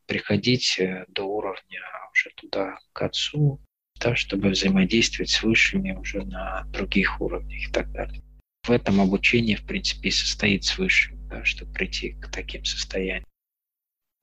приходить 0.06 0.78
э, 0.78 1.04
до 1.08 1.24
уровня 1.24 1.82
уже 2.12 2.30
туда, 2.34 2.78
к 2.94 3.02
Отцу, 3.02 3.60
да, 4.00 4.16
чтобы 4.16 4.50
взаимодействовать 4.50 5.30
с 5.30 5.42
высшими 5.42 5.92
уже 5.92 6.24
на 6.24 6.64
других 6.68 7.20
уровнях 7.20 7.68
и 7.68 7.72
так 7.72 7.90
далее 7.92 8.22
в 8.68 8.70
этом 8.70 9.00
обучение, 9.00 9.56
в 9.56 9.66
принципе, 9.66 10.08
и 10.08 10.12
состоит 10.12 10.64
свыше, 10.64 11.14
да, 11.30 11.44
чтобы 11.44 11.72
прийти 11.72 12.12
к 12.12 12.30
таким 12.30 12.64
состояниям. 12.64 13.24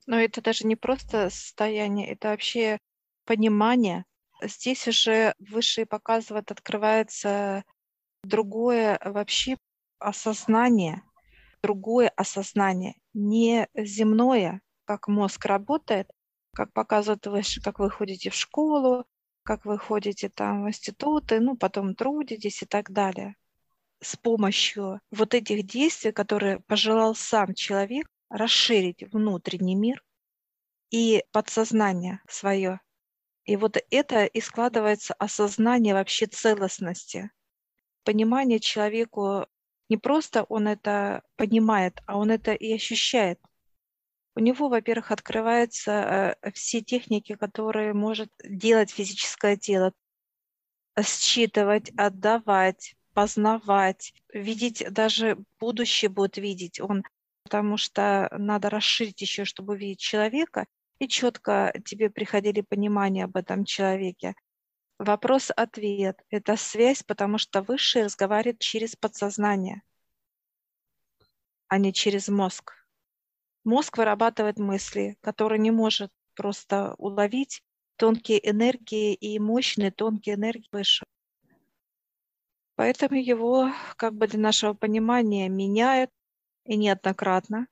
Но 0.05 0.19
это 0.19 0.41
даже 0.41 0.67
не 0.67 0.75
просто 0.75 1.29
состояние, 1.31 2.09
это 2.09 2.29
вообще 2.29 2.77
понимание. 3.25 4.05
Здесь 4.43 4.87
уже 4.87 5.33
высшие 5.39 5.85
показывают, 5.87 6.51
открывается 6.51 7.63
другое 8.23 8.99
вообще 9.03 9.57
осознание, 9.97 11.01
другое 11.63 12.09
осознание, 12.09 12.95
не 13.13 13.67
земное, 13.75 14.61
как 14.85 15.07
мозг 15.07 15.43
работает, 15.45 16.11
как 16.53 16.71
показывают 16.71 17.25
выше, 17.25 17.61
как 17.61 17.79
вы 17.79 17.89
ходите 17.89 18.29
в 18.29 18.35
школу, 18.35 19.05
как 19.41 19.65
вы 19.65 19.79
ходите 19.79 20.29
там 20.29 20.63
в 20.63 20.67
институты, 20.67 21.39
ну, 21.39 21.57
потом 21.57 21.95
трудитесь 21.95 22.61
и 22.61 22.65
так 22.65 22.91
далее 22.91 23.35
с 24.05 24.15
помощью 24.15 25.01
вот 25.11 25.33
этих 25.33 25.65
действий, 25.65 26.11
которые 26.11 26.59
пожелал 26.61 27.15
сам 27.15 27.53
человек, 27.53 28.07
расширить 28.29 29.03
внутренний 29.11 29.75
мир 29.75 30.03
и 30.91 31.23
подсознание 31.31 32.21
свое. 32.29 32.79
И 33.45 33.55
вот 33.55 33.77
это 33.89 34.25
и 34.25 34.41
складывается 34.41 35.13
осознание 35.15 35.93
вообще 35.93 36.27
целостности. 36.27 37.31
Понимание 38.03 38.59
человеку 38.59 39.47
не 39.89 39.97
просто 39.97 40.43
он 40.43 40.67
это 40.67 41.23
понимает, 41.35 41.99
а 42.05 42.17
он 42.17 42.31
это 42.31 42.53
и 42.53 42.73
ощущает. 42.73 43.39
У 44.35 44.39
него, 44.39 44.67
во-первых, 44.67 45.11
открываются 45.11 46.35
э, 46.43 46.51
все 46.51 46.81
техники, 46.81 47.35
которые 47.35 47.93
может 47.93 48.29
делать 48.43 48.91
физическое 48.91 49.57
тело, 49.57 49.93
считывать, 51.01 51.91
отдавать, 51.97 52.94
познавать, 53.15 54.13
видеть, 54.33 54.85
даже 54.91 55.37
будущее 55.59 56.09
будет 56.09 56.37
видеть 56.37 56.81
он, 56.81 57.03
потому 57.43 57.77
что 57.77 58.29
надо 58.37 58.69
расширить 58.69 59.21
еще, 59.21 59.45
чтобы 59.45 59.73
увидеть 59.73 59.99
человека, 59.99 60.65
и 60.99 61.07
четко 61.07 61.73
тебе 61.85 62.09
приходили 62.09 62.59
понимания 62.59 63.23
об 63.23 63.37
этом 63.37 63.63
человеке. 63.63 64.35
Вопрос-ответ– 64.99 66.21
это 66.29 66.57
связь, 66.57 67.03
потому 67.03 67.37
что 67.37 67.61
Высший 67.61 68.03
разговаривает 68.03 68.59
через 68.59 68.97
подсознание, 68.97 69.81
а 71.67 71.77
не 71.77 71.93
через 71.93 72.27
мозг. 72.27 72.73
Мозг 73.63 73.97
вырабатывает 73.97 74.59
мысли, 74.59 75.17
которые 75.21 75.59
не 75.59 75.71
может 75.71 76.11
просто 76.35 76.95
уловить 76.97 77.63
тонкие 77.95 78.49
энергии 78.49 79.13
и 79.13 79.39
мощные 79.39 79.91
тонкие 79.91 80.35
энергии 80.35 80.67
выше. 80.73 81.05
Поэтому 82.75 83.15
его 83.19 83.71
как 83.97 84.13
бы 84.15 84.27
для 84.27 84.39
нашего 84.39 84.73
понимания 84.73 85.49
меняют 85.49 86.11
и 86.65 86.75
неоднократно. 86.75 87.67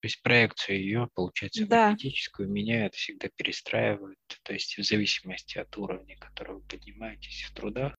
То 0.00 0.06
есть 0.06 0.22
проекцию 0.22 0.78
ее, 0.80 1.08
получается, 1.12 1.66
Да. 1.66 1.88
энергетическую 1.88 2.48
меняют, 2.48 2.94
всегда 2.94 3.28
перестраивают. 3.34 4.18
То 4.44 4.52
есть 4.52 4.78
в 4.78 4.84
зависимости 4.84 5.58
от 5.58 5.76
уровня, 5.76 6.16
который 6.18 6.56
вы 6.56 6.62
поднимаетесь 6.62 7.42
в 7.42 7.52
трудах, 7.54 7.94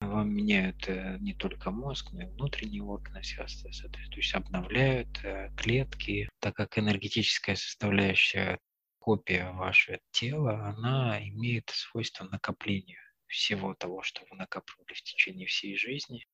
вам 0.00 0.30
меняют 0.30 0.88
э, 0.88 1.16
не 1.20 1.34
только 1.34 1.70
мозг, 1.70 2.12
но 2.12 2.22
и 2.22 2.26
внутренние 2.26 2.82
органы, 2.82 3.22
все. 3.22 3.44
То 3.44 3.98
есть 4.16 4.34
обновляют 4.34 5.08
э, 5.24 5.50
клетки, 5.56 6.28
так 6.38 6.54
как 6.54 6.78
энергетическая 6.78 7.56
составляющая 7.56 8.58
копия 8.98 9.50
вашего 9.52 9.98
тела, 10.10 10.68
она 10.68 11.18
имеет 11.28 11.70
свойство 11.70 12.24
накопления 12.24 13.09
всего 13.30 13.74
того, 13.74 14.02
что 14.02 14.22
вы 14.30 14.36
накапливали 14.36 14.94
в 14.94 15.02
течение 15.02 15.46
всей 15.46 15.76
жизни 15.76 16.26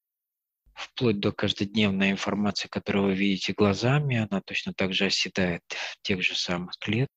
вплоть 0.76 1.18
до 1.18 1.32
каждодневной 1.32 2.10
информации, 2.10 2.68
которую 2.68 3.06
вы 3.06 3.14
видите 3.14 3.54
глазами, 3.54 4.16
она 4.16 4.42
точно 4.42 4.74
так 4.74 4.92
же 4.92 5.06
оседает 5.06 5.62
в 5.68 6.02
тех 6.02 6.22
же 6.22 6.34
самых 6.34 6.76
клетках. 6.78 7.08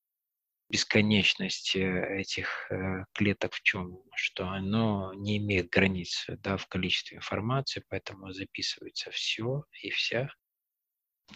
Бесконечность 0.70 1.76
э, 1.76 2.20
этих 2.20 2.72
э, 2.72 3.06
клеток 3.14 3.56
в 3.56 3.62
чем? 3.64 4.04
Что 4.16 4.48
оно 4.50 5.14
не 5.14 5.38
имеет 5.38 5.70
границ 5.70 6.28
да, 6.28 6.58
в 6.58 6.68
количестве 6.68 7.18
информации, 7.18 7.84
поэтому 7.90 8.32
записывается 8.32 9.10
все 9.10 9.64
и 9.82 9.90
вся, 9.90 10.30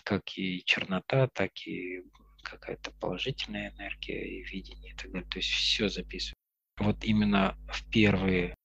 как 0.03 0.38
и 0.38 0.63
чернота, 0.65 1.27
так 1.27 1.51
и 1.65 2.03
какая-то 2.43 2.91
положительная 2.91 3.71
энергия 3.71 4.23
и 4.23 4.43
видение 4.43 4.93
и 4.93 4.95
так 4.95 5.12
далее. 5.12 5.29
То 5.29 5.39
есть 5.39 5.50
все 5.50 5.89
записывается. 5.89 6.42
Вот 6.77 7.03
именно 7.03 7.58
в 7.72 7.89
первые 7.89 8.56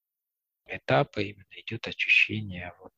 этапы 0.66 1.24
именно 1.24 1.60
идет 1.60 1.86
очищение 1.88 2.72
вот 2.80 2.92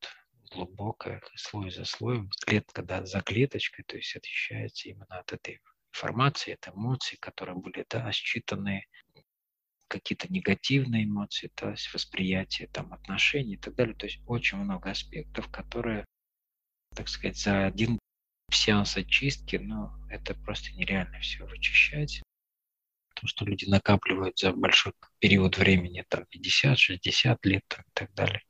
глубокое, 0.50 1.22
слой 1.34 1.70
за 1.70 1.84
слоем, 1.84 2.30
клетка 2.44 2.82
да, 2.82 3.04
за 3.04 3.20
клеточкой, 3.20 3.84
то 3.84 3.96
есть 3.96 4.14
очищается 4.16 4.88
именно 4.88 5.18
от 5.18 5.32
этой 5.32 5.60
информации, 5.92 6.54
от 6.54 6.68
эмоций, 6.68 7.18
которые 7.20 7.56
были 7.56 7.84
да, 7.88 8.10
считаны, 8.12 8.84
какие-то 9.88 10.32
негативные 10.32 11.04
эмоции, 11.04 11.50
то 11.54 11.70
есть 11.70 11.92
восприятие 11.92 12.68
там, 12.68 12.92
отношений 12.92 13.54
и 13.54 13.58
так 13.58 13.74
далее. 13.74 13.94
То 13.94 14.06
есть 14.06 14.20
очень 14.26 14.58
много 14.58 14.90
аспектов, 14.90 15.50
которые, 15.50 16.04
так 16.94 17.08
сказать, 17.08 17.36
за 17.36 17.66
один 17.66 17.98
сеанс 18.52 18.96
очистки, 18.96 19.56
ну, 19.56 19.90
это 20.08 20.34
просто 20.34 20.72
нереально 20.72 21.18
все 21.20 21.44
вычищать. 21.44 22.22
Потому 23.20 23.28
что 23.28 23.44
люди 23.44 23.66
накапливают 23.66 24.38
за 24.38 24.52
большой 24.52 24.94
период 25.18 25.58
времени, 25.58 26.06
там 26.08 26.24
50-60 26.34 27.36
лет 27.42 27.62
там, 27.68 27.84
и 27.84 27.90
так 27.92 28.14
далее. 28.14 28.42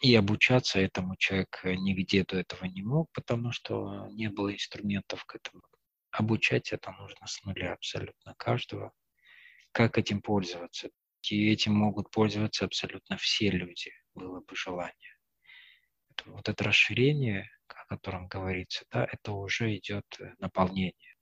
И 0.00 0.14
обучаться 0.14 0.78
этому 0.78 1.16
человек 1.16 1.58
э, 1.64 1.74
нигде 1.74 2.22
до 2.22 2.36
этого 2.36 2.66
не 2.66 2.82
мог, 2.82 3.10
потому 3.12 3.50
что 3.50 4.06
не 4.12 4.28
было 4.28 4.52
инструментов 4.52 5.24
к 5.24 5.34
этому. 5.34 5.60
Обучать 6.12 6.72
это 6.72 6.92
нужно 6.92 7.26
с 7.26 7.42
нуля 7.42 7.72
абсолютно 7.72 8.32
каждого. 8.36 8.92
Как 9.72 9.98
этим 9.98 10.22
пользоваться? 10.22 10.90
И 11.28 11.50
этим 11.50 11.74
могут 11.74 12.12
пользоваться 12.12 12.64
абсолютно 12.64 13.16
все 13.16 13.50
люди, 13.50 13.90
было 14.14 14.38
бы 14.38 14.54
желание. 14.54 15.16
Это, 16.10 16.30
вот 16.30 16.48
это 16.48 16.62
расширение, 16.62 17.50
о 17.66 17.86
котором 17.86 18.28
говорится, 18.28 18.84
да, 18.92 19.04
это 19.10 19.32
уже 19.32 19.76
идет 19.76 20.06
э, 20.20 20.34
наполнение, 20.38 21.16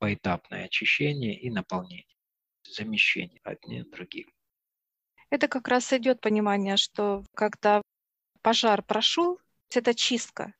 поэтапное 0.00 0.64
очищение 0.64 1.38
и 1.38 1.50
наполнение, 1.50 2.16
замещение 2.64 3.40
одним 3.44 3.88
другим. 3.90 4.28
Это 5.28 5.46
как 5.46 5.68
раз 5.68 5.92
идет 5.92 6.20
понимание, 6.20 6.76
что 6.76 7.22
когда 7.34 7.82
пожар 8.42 8.82
прошел, 8.82 9.38
это 9.72 9.94
чистка. 9.94 10.54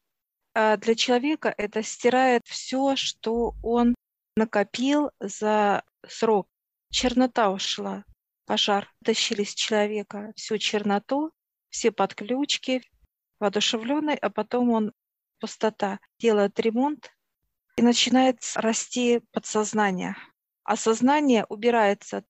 А 0.55 0.77
для 0.77 0.95
человека 0.95 1.53
это 1.57 1.83
стирает 1.83 2.43
все, 2.47 2.95
что 2.97 3.55
он 3.63 3.95
накопил 4.37 5.11
за 5.19 5.83
срок. 6.07 6.47
Чернота 6.91 7.51
ушла, 7.51 8.05
пожар. 8.47 8.93
Тащили 9.05 9.45
с 9.45 9.55
человека 9.55 10.33
всю 10.37 10.59
черноту, 10.59 11.33
все 11.71 11.91
подключки, 11.91 12.83
воодушевленный, 13.39 14.17
а 14.17 14.29
потом 14.29 14.71
он 14.71 14.93
пустота, 15.41 15.99
делает 16.19 16.61
ремонт, 16.61 17.11
и 17.77 17.83
начинает 17.83 18.41
расти 18.55 19.21
подсознание. 19.33 20.17
А 20.65 20.77
сознание 20.77 21.45
убирается. 21.49 22.25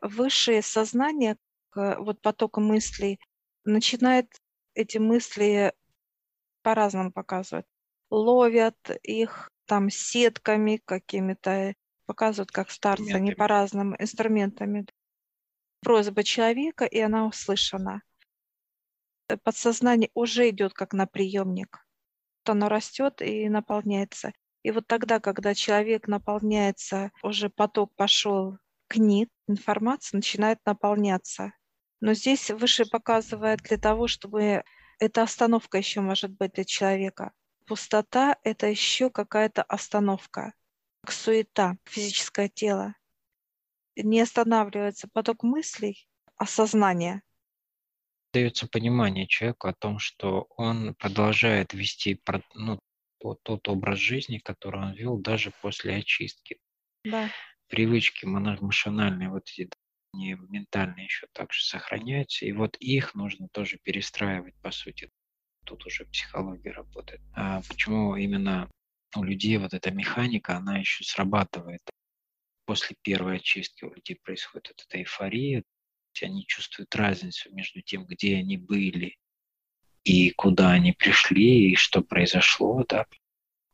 Высшее 0.00 0.62
сознание, 0.62 1.36
вот 1.74 2.20
поток 2.20 2.58
мыслей, 2.58 3.18
начинает 3.64 4.28
эти 4.74 4.98
мысли 4.98 5.72
по-разному 6.62 7.12
показывают. 7.12 7.66
Ловят 8.10 8.76
их 9.02 9.50
там 9.66 9.90
сетками 9.90 10.80
какими-то, 10.84 11.74
показывают 12.06 12.50
как 12.50 12.70
старцы, 12.70 13.12
они 13.12 13.34
по 13.34 13.48
разным 13.48 13.94
инструментами. 13.98 14.86
Просьба 15.80 16.22
человека, 16.22 16.84
и 16.84 16.98
она 17.00 17.26
услышана. 17.26 18.02
Подсознание 19.42 20.10
уже 20.14 20.50
идет 20.50 20.74
как 20.74 20.92
на 20.92 21.06
приемник. 21.06 21.86
Оно 22.44 22.68
растет 22.68 23.22
и 23.22 23.48
наполняется. 23.48 24.32
И 24.64 24.70
вот 24.70 24.86
тогда, 24.86 25.20
когда 25.20 25.54
человек 25.54 26.08
наполняется, 26.08 27.12
уже 27.22 27.50
поток 27.50 27.94
пошел 27.96 28.56
книг, 28.88 29.28
информация 29.46 30.16
начинает 30.16 30.58
наполняться. 30.64 31.52
Но 32.00 32.14
здесь 32.14 32.50
выше 32.50 32.86
показывает 32.86 33.60
для 33.60 33.76
того, 33.76 34.08
чтобы 34.08 34.64
эта 34.98 35.22
остановка 35.22 35.76
еще 35.76 36.00
может 36.00 36.30
быть 36.30 36.52
для 36.52 36.64
человека. 36.64 37.32
Пустота— 37.66 38.38
это 38.42 38.66
еще 38.66 39.10
какая-то 39.10 39.62
остановка, 39.62 40.54
как 41.02 41.12
суета, 41.12 41.76
физическое 41.84 42.48
тело. 42.48 42.94
Не 43.96 44.22
останавливается 44.22 45.08
поток 45.12 45.42
мыслей, 45.42 46.08
а 46.36 46.46
сознание. 46.46 47.20
Дается 48.32 48.66
понимание 48.66 49.26
человеку 49.26 49.68
о 49.68 49.74
том, 49.74 49.98
что 49.98 50.46
он 50.56 50.94
продолжает 50.94 51.74
вести 51.74 52.20
ну, 52.54 52.78
тот 53.32 53.66
образ 53.68 53.98
жизни, 53.98 54.38
который 54.38 54.82
он 54.82 54.92
вел 54.92 55.16
даже 55.16 55.52
после 55.62 55.96
очистки. 55.96 56.58
Да. 57.04 57.30
Привычки 57.68 58.26
машинальные, 58.26 59.30
вот 59.30 59.48
эти 59.48 59.70
они 60.12 60.36
ментально 60.48 61.00
еще 61.00 61.26
также 61.32 61.64
сохраняются, 61.64 62.44
и 62.44 62.52
вот 62.52 62.76
их 62.78 63.14
нужно 63.14 63.48
тоже 63.48 63.78
перестраивать, 63.82 64.54
по 64.60 64.70
сути. 64.70 65.10
Тут 65.64 65.86
уже 65.86 66.04
психология 66.04 66.70
работает. 66.70 67.20
А 67.34 67.62
почему 67.66 68.14
именно 68.14 68.70
у 69.16 69.24
людей 69.24 69.56
вот 69.56 69.74
эта 69.74 69.90
механика, 69.90 70.56
она 70.56 70.78
еще 70.78 71.02
срабатывает. 71.04 71.82
После 72.66 72.96
первой 73.02 73.36
очистки 73.36 73.84
у 73.84 73.92
людей 73.92 74.16
происходит 74.22 74.68
вот 74.68 74.86
эта 74.86 74.98
эйфория, 74.98 75.64
они 76.22 76.46
чувствуют 76.46 76.94
разницу 76.94 77.52
между 77.52 77.82
тем, 77.82 78.06
где 78.06 78.36
они 78.36 78.56
были 78.56 79.16
и 80.04 80.30
куда 80.30 80.70
они 80.70 80.92
пришли, 80.92 81.72
и 81.72 81.76
что 81.76 82.02
произошло, 82.02 82.84
да, 82.88 83.06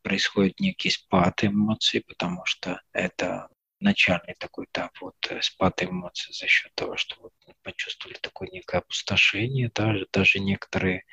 происходит 0.03 0.61
некий 0.61 0.91
спад 0.91 1.45
эмоций, 1.45 2.03
потому 2.07 2.45
что 2.47 2.81
это 2.93 3.49
начальный 3.81 4.35
такой 4.39 4.67
этап, 4.67 4.93
вот 5.01 5.17
э, 5.31 5.41
спад 5.43 5.83
эмоций 5.83 6.33
за 6.33 6.47
счет 6.47 6.73
того, 6.75 6.97
что 6.97 7.17
вот 7.21 7.33
почувствовали 7.63 8.17
такое 8.21 8.49
некое 8.51 8.79
опустошение, 8.79 9.71
даже, 9.75 10.07
даже 10.13 10.39
некоторые 10.39 11.05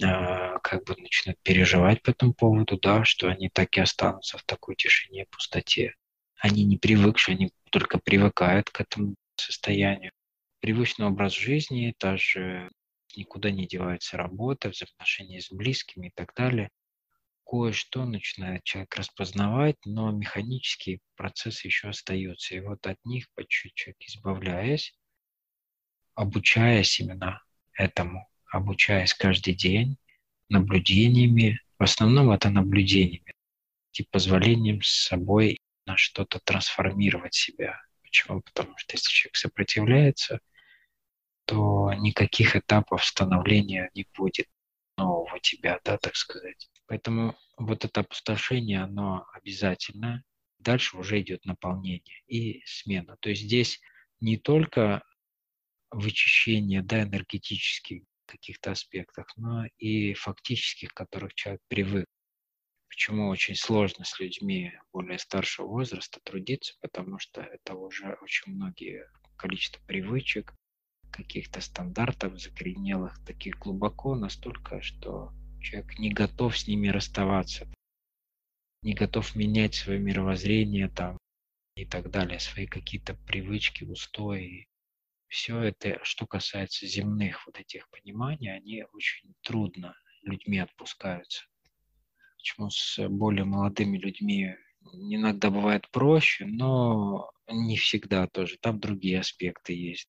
э, 0.00 0.58
как 0.62 0.84
бы 0.84 0.94
начинают 0.96 1.40
переживать 1.42 2.02
по 2.02 2.10
этому 2.10 2.32
поводу, 2.32 2.78
да, 2.78 3.04
что 3.04 3.28
они 3.28 3.48
так 3.48 3.76
и 3.76 3.80
останутся 3.80 4.38
в 4.38 4.44
такой 4.44 4.76
тишине, 4.76 5.26
пустоте. 5.30 5.94
Они 6.38 6.64
не 6.64 6.78
привыкшие, 6.78 7.34
они 7.34 7.50
только 7.70 7.98
привыкают 7.98 8.70
к 8.70 8.80
этому 8.80 9.16
состоянию. 9.36 10.12
Привычный 10.60 11.06
образ 11.06 11.32
жизни, 11.32 11.94
даже 11.98 12.70
никуда 13.16 13.50
не 13.50 13.66
девается 13.66 14.16
работа, 14.16 14.70
взаимоотношения 14.70 15.40
с 15.40 15.50
близкими 15.50 16.08
и 16.08 16.12
так 16.14 16.34
далее 16.34 16.70
кое-что 17.48 18.04
начинает 18.04 18.62
человек 18.64 18.94
распознавать, 18.94 19.76
но 19.86 20.10
механический 20.10 21.00
процесс 21.16 21.64
еще 21.64 21.88
остается. 21.88 22.54
И 22.54 22.60
вот 22.60 22.86
от 22.86 22.98
них 23.04 23.26
по 23.34 23.42
чуть-чуть 23.44 23.96
избавляясь, 24.00 24.94
обучаясь 26.14 27.00
именно 27.00 27.42
этому, 27.72 28.28
обучаясь 28.50 29.14
каждый 29.14 29.54
день 29.54 29.96
наблюдениями, 30.50 31.60
в 31.78 31.84
основном 31.84 32.30
это 32.30 32.50
наблюдениями 32.50 33.32
и 33.94 34.02
позволением 34.04 34.82
с 34.82 35.06
собой 35.06 35.58
на 35.86 35.96
что-то 35.96 36.40
трансформировать 36.40 37.34
себя. 37.34 37.80
Почему? 38.02 38.42
Потому 38.42 38.76
что 38.76 38.94
если 38.94 39.10
человек 39.10 39.36
сопротивляется, 39.36 40.40
то 41.48 41.92
никаких 41.94 42.54
этапов 42.54 43.04
становления 43.04 43.90
не 43.94 44.06
будет 44.16 44.46
нового 44.96 45.40
тебя, 45.40 45.80
да, 45.84 45.98
так 45.98 46.14
сказать. 46.14 46.68
Поэтому 46.86 47.34
вот 47.56 47.84
это 47.84 48.00
опустошение, 48.00 48.82
оно 48.82 49.26
обязательно, 49.32 50.22
Дальше 50.58 50.96
уже 50.96 51.20
идет 51.20 51.44
наполнение 51.44 52.22
и 52.26 52.62
смена. 52.66 53.16
То 53.20 53.30
есть 53.30 53.42
здесь 53.42 53.80
не 54.20 54.36
только 54.36 55.04
вычищение 55.90 56.82
да, 56.82 57.02
энергетических 57.02 58.02
каких-то 58.26 58.72
аспектах, 58.72 59.32
но 59.36 59.64
и 59.78 60.12
фактических, 60.14 60.92
которых 60.92 61.34
человек 61.34 61.62
привык. 61.68 62.06
Почему 62.88 63.28
очень 63.28 63.54
сложно 63.54 64.04
с 64.04 64.18
людьми 64.18 64.72
более 64.92 65.18
старшего 65.18 65.66
возраста 65.66 66.20
трудиться, 66.22 66.74
потому 66.80 67.18
что 67.18 67.40
это 67.40 67.74
уже 67.74 68.18
очень 68.20 68.52
многие 68.52 69.08
количество 69.36 69.80
привычек, 69.86 70.52
каких-то 71.18 71.60
стандартов 71.60 72.40
закоренелых, 72.40 73.18
таких 73.26 73.58
глубоко 73.58 74.14
настолько, 74.14 74.80
что 74.82 75.32
человек 75.60 75.98
не 75.98 76.10
готов 76.10 76.56
с 76.56 76.68
ними 76.68 76.86
расставаться, 76.86 77.66
не 78.82 78.94
готов 78.94 79.34
менять 79.34 79.74
свое 79.74 79.98
мировоззрение 79.98 80.88
там 80.88 81.18
и 81.74 81.84
так 81.84 82.10
далее, 82.10 82.38
свои 82.38 82.66
какие-то 82.66 83.14
привычки, 83.26 83.82
устои. 83.82 84.68
Все 85.26 85.58
это, 85.60 85.98
что 86.04 86.24
касается 86.24 86.86
земных 86.86 87.44
вот 87.46 87.58
этих 87.58 87.90
пониманий, 87.90 88.54
они 88.54 88.84
очень 88.92 89.34
трудно 89.42 89.96
людьми 90.22 90.60
отпускаются. 90.60 91.46
Почему 92.36 92.70
с 92.70 93.08
более 93.08 93.44
молодыми 93.44 93.98
людьми 93.98 94.54
иногда 94.92 95.50
бывает 95.50 95.90
проще, 95.90 96.46
но 96.46 97.28
не 97.50 97.76
всегда 97.76 98.28
тоже. 98.28 98.56
Там 98.58 98.78
другие 98.78 99.18
аспекты 99.18 99.72
есть 99.72 100.08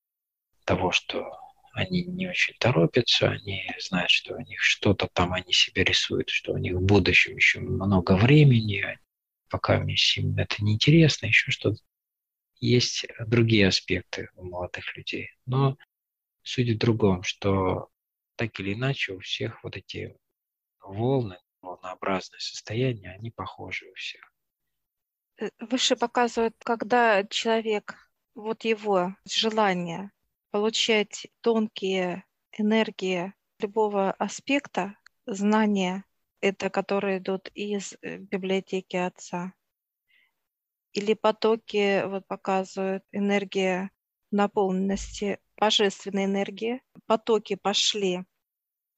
того, 0.70 0.92
что 0.92 1.28
они 1.74 2.04
не 2.04 2.28
очень 2.28 2.54
торопятся, 2.60 3.32
они 3.32 3.64
знают, 3.80 4.12
что 4.12 4.36
у 4.36 4.42
них 4.42 4.62
что-то 4.62 5.10
там 5.12 5.34
они 5.34 5.52
себе 5.52 5.84
рисуют, 5.84 6.30
что 6.30 6.54
у 6.54 6.58
них 6.58 6.76
в 6.76 6.82
будущем 6.82 7.36
еще 7.36 7.60
много 7.60 8.16
времени, 8.16 9.00
пока 9.50 9.78
им 9.78 9.88
это 10.38 10.64
неинтересно, 10.64 11.26
еще 11.26 11.50
что-то. 11.50 11.80
Есть 12.60 13.08
другие 13.26 13.68
аспекты 13.68 14.30
у 14.36 14.44
молодых 14.44 14.96
людей. 14.96 15.32
Но 15.48 15.76
суть 16.44 16.70
в 16.70 16.78
другом, 16.78 17.24
что 17.24 17.90
так 18.36 18.60
или 18.60 18.76
иначе 18.76 19.14
у 19.14 19.20
всех 19.22 19.64
вот 19.64 19.76
эти 19.76 20.16
волны, 20.82 21.40
волнообразные 21.62 22.42
состояния, 22.42 23.10
они 23.18 23.32
похожи 23.32 23.90
у 23.90 23.94
всех. 23.96 24.32
Э, 25.40 25.50
выше 25.60 25.96
показывают, 25.96 26.54
когда 26.64 27.24
человек, 27.26 27.96
вот 28.36 28.66
его 28.66 29.16
желание 29.26 30.12
получать 30.52 31.28
тонкие 31.42 32.26
энергии 32.52 33.34
любого 33.60 34.12
аспекта, 34.12 34.96
знания, 35.26 36.06
это 36.42 36.70
которые 36.70 37.20
идут 37.20 37.50
из 37.54 37.96
э, 38.02 38.18
библиотеки 38.18 38.96
Отца, 38.96 39.54
или 40.94 41.14
потоки 41.14 42.04
вот 42.06 42.26
показывают 42.28 43.04
энергия 43.12 43.92
наполненности, 44.32 45.40
божественной 45.58 46.26
энергии, 46.26 46.82
потоки 47.06 47.56
пошли 47.56 48.24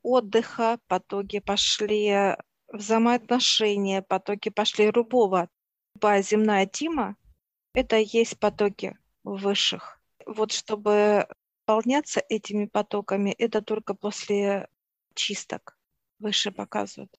отдыха, 0.04 0.80
потоки 0.88 1.40
пошли 1.40 2.36
взаимоотношения, 2.68 4.02
потоки 4.02 4.50
пошли 4.50 4.92
любого. 4.92 5.50
Любая 5.96 6.22
земная 6.22 6.66
тима– 6.66 7.18
это 7.74 7.98
есть 7.98 8.40
потоки 8.40 8.98
высших. 9.24 10.02
Вот 10.26 10.52
чтобы 10.52 11.28
наполняться 11.72 12.22
этими 12.28 12.66
потоками, 12.66 13.32
это 13.32 13.62
только 13.62 13.94
после 13.94 14.68
чисток 15.14 15.78
выше 16.20 16.52
показывают. 16.52 17.18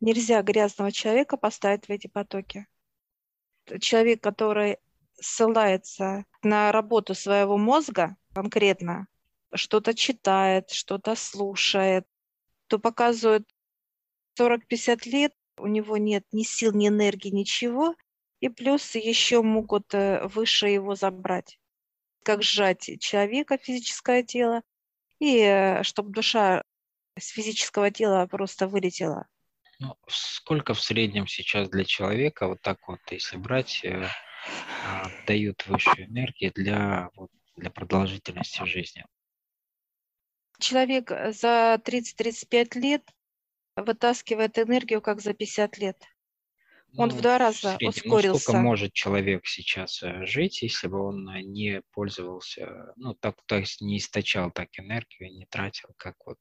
Нельзя 0.00 0.42
грязного 0.42 0.92
человека 0.92 1.36
поставить 1.36 1.86
в 1.86 1.90
эти 1.90 2.06
потоки. 2.06 2.66
Человек, 3.80 4.22
который 4.22 4.78
ссылается 5.14 6.26
на 6.42 6.72
работу 6.72 7.14
своего 7.14 7.56
мозга 7.56 8.16
конкретно, 8.34 9.06
что-то 9.54 9.94
читает, 9.94 10.70
что-то 10.70 11.14
слушает, 11.16 12.06
то 12.66 12.78
показывают 12.78 13.48
40-50 14.38 15.08
лет, 15.08 15.32
у 15.56 15.68
него 15.68 15.96
нет 15.96 16.26
ни 16.32 16.42
сил, 16.42 16.72
ни 16.72 16.88
энергии, 16.88 17.30
ничего, 17.30 17.94
и 18.40 18.48
плюс 18.50 18.94
еще 18.94 19.42
могут 19.42 19.94
э, 19.94 20.26
выше 20.26 20.66
его 20.66 20.94
забрать 20.96 21.58
как 22.24 22.42
сжать 22.42 22.90
человека, 23.00 23.58
физическое 23.58 24.22
тело, 24.22 24.62
и 25.20 25.38
э, 25.38 25.82
чтобы 25.84 26.10
душа 26.10 26.64
с 27.16 27.28
физического 27.28 27.90
тела 27.90 28.26
просто 28.26 28.66
вылетела. 28.66 29.28
Ну, 29.78 29.96
сколько 30.08 30.74
в 30.74 30.80
среднем 30.80 31.26
сейчас 31.26 31.68
для 31.68 31.84
человека, 31.84 32.48
вот 32.48 32.60
так 32.62 32.78
вот, 32.88 33.00
если 33.10 33.36
брать, 33.36 33.84
э, 33.84 34.08
а, 34.86 35.06
дают 35.26 35.66
высшую 35.66 36.06
энергию 36.06 36.52
для, 36.54 37.10
вот, 37.14 37.30
для 37.56 37.70
продолжительности 37.70 38.64
жизни? 38.64 39.04
Человек 40.58 41.10
э, 41.10 41.32
за 41.32 41.80
30-35 41.84 42.78
лет 42.78 43.02
вытаскивает 43.76 44.58
энергию, 44.58 45.02
как 45.02 45.20
за 45.20 45.34
50 45.34 45.78
лет. 45.78 46.02
Он 46.96 47.08
ну, 47.08 47.16
в 47.16 47.20
два 47.20 47.38
раза 47.38 47.56
в 47.56 47.76
среднем, 47.76 47.88
ускорился. 47.88 48.28
Ну, 48.28 48.38
сколько 48.38 48.58
может 48.58 48.92
человек 48.92 49.46
сейчас 49.46 50.02
э, 50.02 50.24
жить, 50.26 50.62
если 50.62 50.86
бы 50.86 51.00
он 51.00 51.28
э, 51.28 51.42
не 51.42 51.82
пользовался, 51.92 52.92
ну, 52.96 53.14
так, 53.14 53.36
то 53.46 53.56
есть 53.56 53.80
не 53.80 53.98
источал 53.98 54.50
так 54.52 54.68
энергию, 54.78 55.32
не 55.32 55.46
тратил, 55.46 55.88
как 55.96 56.14
вот 56.24 56.38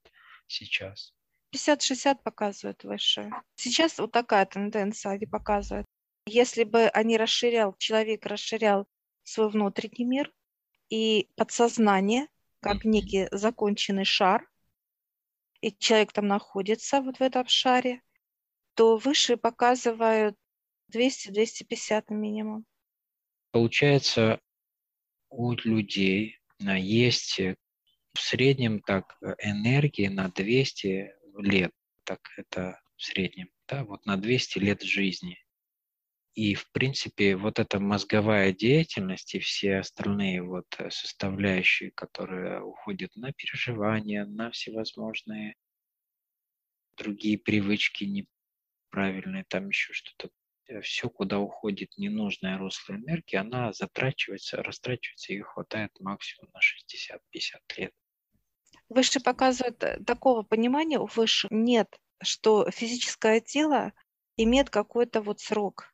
сейчас? 0.47 1.13
50-60 1.55 2.17
показывают 2.23 2.83
выше. 2.83 3.31
Сейчас 3.55 3.97
вот 3.97 4.11
такая 4.11 4.45
тенденция 4.45 5.13
они 5.13 5.25
показывают. 5.25 5.87
Если 6.25 6.63
бы 6.63 6.87
они 6.87 7.17
расширял, 7.17 7.75
человек 7.77 8.25
расширял 8.25 8.87
свой 9.23 9.49
внутренний 9.49 10.05
мир 10.05 10.31
и 10.89 11.29
подсознание, 11.35 12.27
как 12.59 12.85
некий 12.85 13.27
законченный 13.31 14.05
шар, 14.05 14.47
и 15.61 15.71
человек 15.71 16.13
там 16.13 16.27
находится 16.27 17.01
вот 17.01 17.17
в 17.17 17.21
этом 17.21 17.47
шаре, 17.47 18.01
то 18.75 18.97
выше 18.97 19.37
показывают 19.37 20.37
200-250 20.91 22.05
минимум. 22.09 22.65
Получается, 23.51 24.39
у 25.29 25.53
людей 25.53 26.39
а, 26.65 26.77
есть 26.77 27.39
э, 27.39 27.55
в 28.13 28.19
среднем 28.19 28.81
так 28.81 29.15
э, 29.21 29.35
энергии 29.39 30.07
на 30.07 30.29
200 30.29 31.13
лет, 31.37 31.71
так 32.03 32.19
это 32.37 32.81
в 32.95 33.03
среднем, 33.03 33.49
да, 33.67 33.83
вот 33.83 34.05
на 34.05 34.17
200 34.17 34.59
лет 34.59 34.81
жизни. 34.81 35.37
И, 36.35 36.55
в 36.55 36.71
принципе, 36.71 37.35
вот 37.35 37.59
эта 37.59 37.79
мозговая 37.79 38.51
деятельность 38.53 39.35
и 39.35 39.39
все 39.39 39.77
остальные 39.77 40.41
вот 40.41 40.65
э, 40.79 40.89
составляющие, 40.89 41.91
которые 41.91 42.63
уходят 42.63 43.15
на 43.15 43.33
переживания, 43.33 44.25
на 44.25 44.49
всевозможные 44.49 45.55
другие 46.97 47.37
привычки 47.37 48.03
неправильные, 48.03 49.45
там 49.47 49.69
еще 49.69 49.93
что-то 49.93 50.29
Э, 50.29 50.42
все, 50.81 51.09
куда 51.09 51.39
уходит 51.39 51.97
ненужная 51.97 52.57
русло 52.57 52.93
энергии, 52.95 53.35
она 53.35 53.73
затрачивается, 53.73 54.63
растрачивается, 54.63 55.33
и 55.33 55.41
хватает 55.41 55.91
максимум 55.99 56.49
на 56.53 56.59
60-50 56.59 57.17
лет. 57.77 57.91
Выше 58.89 59.19
показывает 59.19 59.81
э, 59.83 60.03
такого 60.05 60.43
понимания 60.43 60.99
у 60.99 61.05
выше 61.05 61.47
нет, 61.51 61.99
что 62.21 62.69
физическое 62.71 63.39
тело 63.39 63.93
имеет 64.37 64.69
какой-то 64.69 65.21
вот 65.21 65.39
срок 65.39 65.93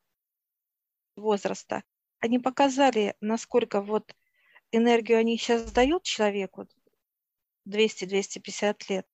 возраста. 1.16 1.84
Они 2.20 2.40
показали, 2.40 3.16
насколько 3.22 3.82
вот 3.82 4.16
энергию 4.72 5.20
они 5.20 5.38
сейчас 5.38 5.72
дают 5.72 6.04
человеку, 6.04 6.68
200-250 7.68 8.82
лет. 8.90 9.08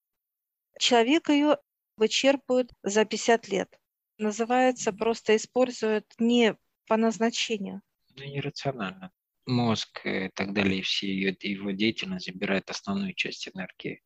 Человек 0.80 1.30
ее 1.30 1.58
вычерпывает 1.98 2.72
за 2.84 3.06
50 3.06 3.48
лет 3.48 3.80
называется, 4.17 4.93
просто 4.93 5.36
используют 5.36 6.06
не 6.19 6.56
по 6.88 6.97
назначению. 6.97 7.82
Ну, 8.15 8.23
нерационально. 8.23 9.12
Мозг 9.45 10.06
и 10.06 10.30
так 10.34 10.54
далее, 10.54 10.82
все 10.82 11.08
ее, 11.08 11.36
его 11.39 11.71
деятельность 11.71 12.25
забирает 12.25 12.69
основную 12.69 13.13
часть 13.13 13.47
энергии. 13.47 14.01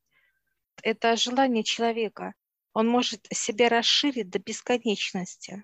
Это 0.83 1.15
желание 1.15 1.63
человека. 1.63 2.33
Он 2.73 2.87
может 2.87 3.27
себя 3.31 3.69
расширить 3.69 4.29
до 4.29 4.39
бесконечности. 4.39 5.63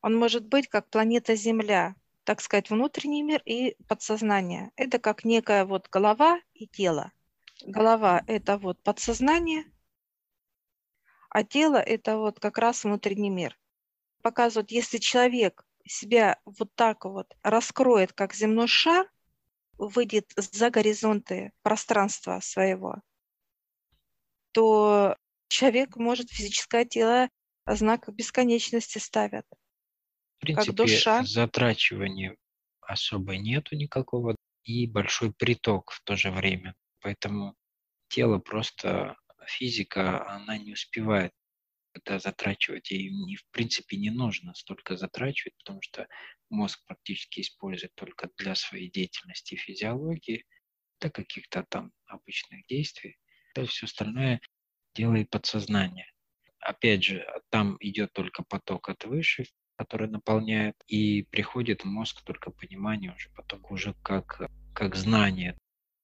Он 0.00 0.16
может 0.16 0.46
быть 0.46 0.68
как 0.68 0.90
планета 0.90 1.34
Земля, 1.34 1.96
так 2.24 2.40
сказать, 2.40 2.70
внутренний 2.70 3.22
мир 3.22 3.42
и 3.44 3.76
подсознание. 3.88 4.70
Это 4.76 4.98
как 4.98 5.24
некая 5.24 5.64
вот 5.64 5.88
голова 5.90 6.40
и 6.52 6.66
тело. 6.66 7.12
Голова– 7.64 8.22
это 8.26 8.58
вот 8.58 8.82
подсознание, 8.82 9.64
а 11.34 11.42
тело– 11.42 11.76
это 11.94 12.16
вот 12.16 12.38
как 12.38 12.58
раз 12.58 12.84
внутренний 12.84 13.28
мир. 13.28 13.58
Показывают, 14.22 14.70
если 14.70 14.98
человек 14.98 15.66
себя 15.84 16.38
вот 16.44 16.72
так 16.76 17.04
вот 17.04 17.36
раскроет, 17.42 18.12
как 18.12 18.32
земной 18.32 18.68
шар, 18.68 19.10
выйдет 19.76 20.30
за 20.36 20.70
горизонты 20.70 21.50
пространства 21.62 22.38
своего, 22.40 23.02
то 24.52 25.16
человек 25.48 25.96
может 25.96 26.30
физическое 26.30 26.84
тело 26.84 27.28
знак 27.66 28.08
бесконечности 28.14 28.98
ставят. 28.98 29.44
принципе, 30.38 30.66
как 30.66 30.76
душа. 30.76 31.24
затрачивания 31.24 32.36
особо 32.80 33.36
нету 33.36 33.74
никакого 33.74 34.36
и 34.62 34.86
большой 34.86 35.32
приток 35.32 35.90
в 35.90 36.00
то 36.04 36.14
же 36.14 36.30
время. 36.30 36.76
Поэтому 37.00 37.56
тело 38.06 38.38
просто, 38.38 39.16
физика, 39.46 40.26
она 40.28 40.58
не 40.58 40.72
успевает 40.72 41.32
это 41.94 42.18
затрачивать. 42.18 42.90
И, 42.90 43.10
в 43.36 43.50
принципе, 43.50 43.96
не 43.96 44.10
нужно 44.10 44.54
столько 44.54 44.96
затрачивать, 44.96 45.56
потому 45.58 45.80
что 45.82 46.06
мозг 46.50 46.84
практически 46.86 47.40
использует 47.40 47.94
только 47.94 48.28
для 48.36 48.54
своей 48.54 48.90
деятельности 48.90 49.54
физиологии, 49.54 50.44
для 51.00 51.10
каких-то 51.10 51.64
там 51.68 51.92
обычных 52.06 52.66
действий. 52.66 53.16
Да, 53.54 53.64
все 53.64 53.86
остальное 53.86 54.40
делает 54.94 55.30
подсознание. 55.30 56.10
Опять 56.60 57.04
же, 57.04 57.26
там 57.50 57.76
идет 57.80 58.12
только 58.12 58.42
поток 58.42 58.88
от 58.88 59.04
выше, 59.04 59.44
который 59.76 60.08
наполняет, 60.08 60.76
и 60.86 61.22
приходит 61.22 61.82
в 61.82 61.86
мозг 61.86 62.22
только 62.24 62.50
понимание 62.50 63.12
уже 63.14 63.28
потом, 63.30 63.64
уже 63.68 63.94
как, 64.02 64.48
как 64.74 64.94
знание, 64.94 65.58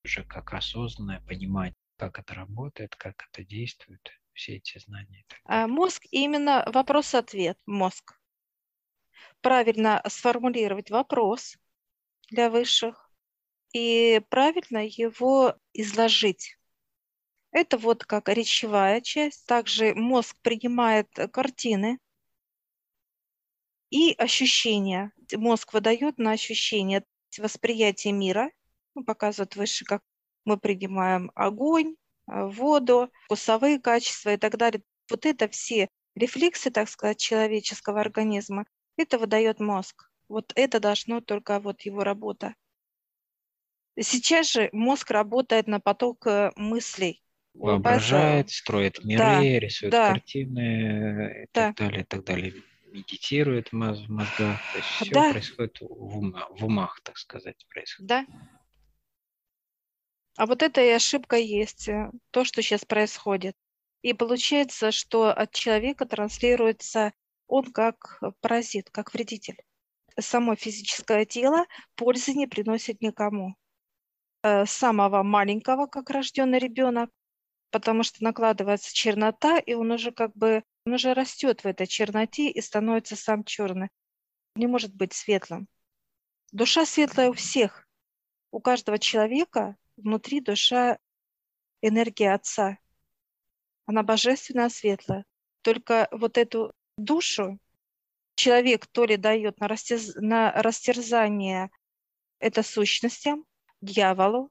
уже 0.05 0.24
как 0.24 0.53
осознанное 0.53 1.20
понимание, 1.22 1.74
как 2.00 2.18
это 2.18 2.32
работает, 2.32 2.96
как 2.96 3.26
это 3.30 3.44
действует, 3.44 4.00
все 4.32 4.56
эти 4.56 4.78
знания. 4.78 5.22
А 5.44 5.66
мозг 5.66 6.06
именно 6.10 6.64
вопрос-ответ, 6.66 7.58
мозг. 7.66 8.18
Правильно 9.42 10.02
сформулировать 10.08 10.90
вопрос 10.90 11.58
для 12.30 12.48
высших 12.48 13.10
и 13.74 14.22
правильно 14.30 14.86
его 14.86 15.54
изложить. 15.74 16.56
Это 17.50 17.76
вот 17.76 18.06
как 18.06 18.30
речевая 18.30 19.02
часть. 19.02 19.44
Также 19.44 19.94
мозг 19.94 20.38
принимает 20.40 21.08
картины 21.30 21.98
и 23.90 24.14
ощущения. 24.14 25.12
Мозг 25.34 25.74
выдает 25.74 26.16
на 26.16 26.32
ощущения 26.32 27.04
восприятие 27.36 28.14
мира. 28.14 28.50
Ну, 28.94 29.04
показывает 29.04 29.54
выше, 29.56 29.84
как 29.84 30.02
мы 30.44 30.57
принимаем 30.57 31.31
огонь, 31.35 31.96
воду, 32.26 33.11
вкусовые 33.24 33.81
качества 33.81 34.35
и 34.35 34.37
так 34.37 34.57
далее. 34.57 34.83
Вот 35.09 35.26
это 35.26 35.48
все 35.48 35.88
рефлексы, 36.14 36.70
так 36.70 36.88
сказать, 36.88 37.18
человеческого 37.18 38.00
организма, 38.00 38.66
это 38.96 39.18
выдает 39.18 39.61
мозг. 39.61 40.11
Вот 40.29 40.53
это 40.55 40.79
должно 40.79 41.20
только 41.20 41.59
вот 41.59 41.83
его 41.83 42.05
работа. 42.05 42.55
Сейчас 43.98 44.53
же 44.53 44.70
мозг 44.72 45.11
работает 45.11 45.66
на 45.66 45.81
поток 45.81 46.26
э, 46.26 46.53
мыслей. 46.57 47.22
Воображает, 47.55 48.46
Поэтому... 48.46 48.48
строит 48.50 49.05
миры, 49.05 49.18
да, 49.18 49.40
рисует 49.40 49.92
да. 49.92 50.12
картины 50.12 51.42
и 51.42 51.46
да. 51.53 51.68
так 51.68 51.76
далее, 51.76 52.00
и 52.03 52.05
так 52.05 52.24
далее. 52.24 52.55
Медитирует 52.92 53.68
в 53.68 53.72
мозгах. 53.72 54.61
То 54.72 54.79
есть 54.79 54.88
все 54.88 55.11
да. 55.11 55.31
происходит 55.33 55.79
в, 55.81 56.18
ума, 56.18 56.46
в 56.50 56.64
умах, 56.64 57.00
так 57.03 57.16
сказать, 57.16 57.66
происходит. 57.68 58.09
Да. 58.09 58.26
А 60.40 60.46
вот 60.46 60.62
эта 60.62 60.81
и 60.81 60.88
ошибка 60.88 61.37
есть, 61.37 61.87
э, 61.87 62.11
то, 62.31 62.44
что 62.44 62.62
сейчас 62.62 62.87
происходит. 62.87 63.55
И 64.00 64.14
получается, 64.14 64.90
что 64.90 65.31
от 65.31 65.53
человека 65.53 66.07
транслируется 66.07 67.12
он 67.46 67.70
как 67.70 68.18
паразит, 68.40 68.88
как 68.88 69.12
вредитель. 69.12 69.59
Само 70.18 70.57
физическое 70.57 71.26
тело 71.26 71.66
пользы 71.94 72.33
не 72.33 72.46
приносит 72.46 73.03
никому. 73.03 73.55
Э, 74.42 74.64
самого 74.64 75.22
маленького, 75.22 75.87
как 75.87 76.09
рожденный 76.09 76.59
ребенок, 76.59 77.11
потому 77.70 78.03
что 78.03 78.24
накладывается 78.24 78.94
чернота, 78.94 79.59
и 79.59 79.74
он 79.74 79.90
уже 79.90 80.11
как 80.11 80.35
бы 80.35 80.64
он 80.87 80.94
уже 80.94 81.12
растет 81.12 81.64
в 81.64 81.66
этой 81.66 81.87
черноте 81.87 82.48
и 82.48 82.62
становится 82.62 83.14
сам 83.14 83.44
черный. 83.44 83.90
Не 84.57 84.68
может 84.68 84.94
быть 84.94 85.12
светлым. 85.12 85.68
Душа 86.50 86.87
светлая 86.87 87.29
у 87.29 87.35
всех. 87.35 87.87
У 88.53 88.61
каждого 88.61 88.98
человека 88.98 89.76
внутри 90.00 90.40
душа 90.40 90.98
энергия 91.82 92.34
Отца. 92.34 92.78
Она 93.86 94.02
божественная, 94.02 94.68
светлая. 94.68 95.24
Только 95.62 96.08
вот 96.10 96.38
эту 96.38 96.72
душу 96.96 97.58
человек 98.34 98.86
то 98.86 99.04
ли 99.04 99.16
дает 99.16 99.60
на, 99.60 99.68
растерз... 99.68 100.14
на 100.16 100.52
растерзание 100.52 101.70
это 102.38 102.62
сущностям, 102.62 103.44
дьяволу, 103.80 104.50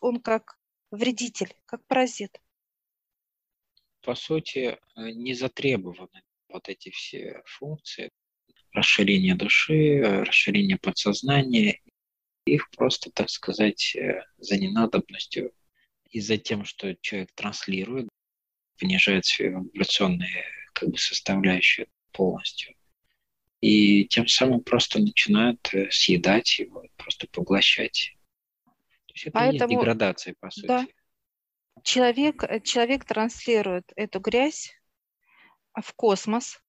он 0.00 0.20
как 0.20 0.58
вредитель, 0.90 1.54
как 1.66 1.84
паразит. 1.86 2.40
По 4.02 4.14
сути, 4.14 4.78
э, 4.96 5.10
не 5.10 5.34
затребованы 5.34 6.22
вот 6.48 6.68
эти 6.68 6.90
все 6.90 7.42
функции, 7.46 8.10
расширение 8.72 9.34
души, 9.34 9.98
э, 9.98 10.22
расширение 10.24 10.76
подсознания. 10.76 11.80
Их 12.44 12.70
просто, 12.70 13.10
так 13.10 13.30
сказать, 13.30 13.96
э, 13.96 14.22
за 14.38 14.58
ненадобностью 14.58 15.52
и 16.10 16.20
за 16.20 16.36
тем, 16.36 16.64
что 16.64 16.94
человек 16.96 17.32
транслирует, 17.34 18.08
понижает 18.78 19.24
свои 19.24 19.48
вибрационные 19.48 20.44
как 20.74 20.90
бы, 20.90 20.98
составляющие 20.98 21.86
полностью. 22.12 22.74
И 23.60 24.06
тем 24.08 24.26
самым 24.26 24.60
просто 24.60 24.98
начинают 24.98 25.70
съедать 25.90 26.58
его, 26.58 26.84
просто 26.96 27.26
поглощать. 27.28 28.14
То 28.64 29.14
есть 29.14 29.26
это 29.26 29.32
Поэтому, 29.32 29.72
есть 29.72 29.80
деградация, 29.80 30.34
по 30.38 30.50
сути. 30.50 30.66
Да. 30.66 30.86
Человек, 31.82 32.44
э, 32.44 32.60
человек 32.60 33.04
транслирует 33.04 33.90
эту 33.96 34.20
грязь 34.20 34.70
в 35.74 35.94
космос. 35.94 36.60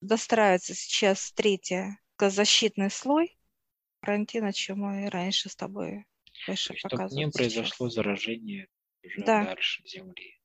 Достраивается 0.00 0.74
сейчас 0.74 1.32
третий 1.32 1.96
защитный 2.18 2.90
слой. 2.90 3.36
Карантин, 4.06 4.44
о 4.44 4.52
чем 4.52 4.82
мы 4.82 5.10
раньше 5.10 5.48
с 5.48 5.56
тобой 5.56 6.06
выше 6.46 6.76
показывали. 6.80 7.24
не 7.24 7.30
произошло 7.32 7.88
заражение 7.88 8.68
уже 9.04 9.20
да. 9.22 9.44
дальше 9.44 9.82
Земли. 9.84 10.40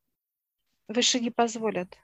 Выше 0.88 1.19
не 1.19 1.30
позволят. 1.30 1.95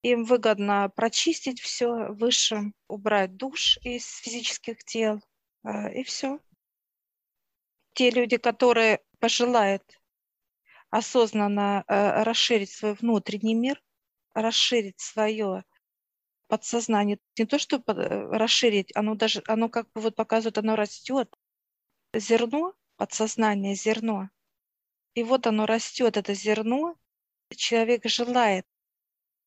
Им 0.00 0.24
выгодно 0.24 0.90
прочистить 0.96 1.60
все 1.60 2.10
выше, 2.10 2.72
убрать 2.88 3.36
душ 3.36 3.76
из 3.82 4.06
физических 4.16 4.82
тел, 4.82 5.22
а, 5.62 5.90
и 5.90 6.04
все 6.04 6.40
те 7.92 8.08
люди, 8.08 8.38
которые 8.38 9.00
пожелают 9.18 9.82
осознанно 10.88 11.84
э, 11.86 12.22
расширить 12.22 12.70
свой 12.70 12.94
внутренний 12.94 13.54
мир, 13.54 13.82
расширить 14.32 15.00
свое 15.00 15.64
подсознание, 16.48 17.18
не 17.38 17.46
то, 17.46 17.58
что 17.58 17.76
э, 17.76 18.36
расширить, 18.36 18.94
оно 18.94 19.14
даже, 19.14 19.42
оно 19.46 19.68
как 19.68 19.90
бы 19.92 20.00
вот 20.00 20.14
показывает, 20.14 20.58
оно 20.58 20.76
растет. 20.76 21.34
Зерно, 22.14 22.74
подсознание, 22.96 23.74
зерно. 23.74 24.30
И 25.14 25.22
вот 25.22 25.46
оно 25.46 25.66
растет, 25.66 26.16
это 26.16 26.34
зерно. 26.34 26.96
Человек 27.54 28.06
желает, 28.06 28.66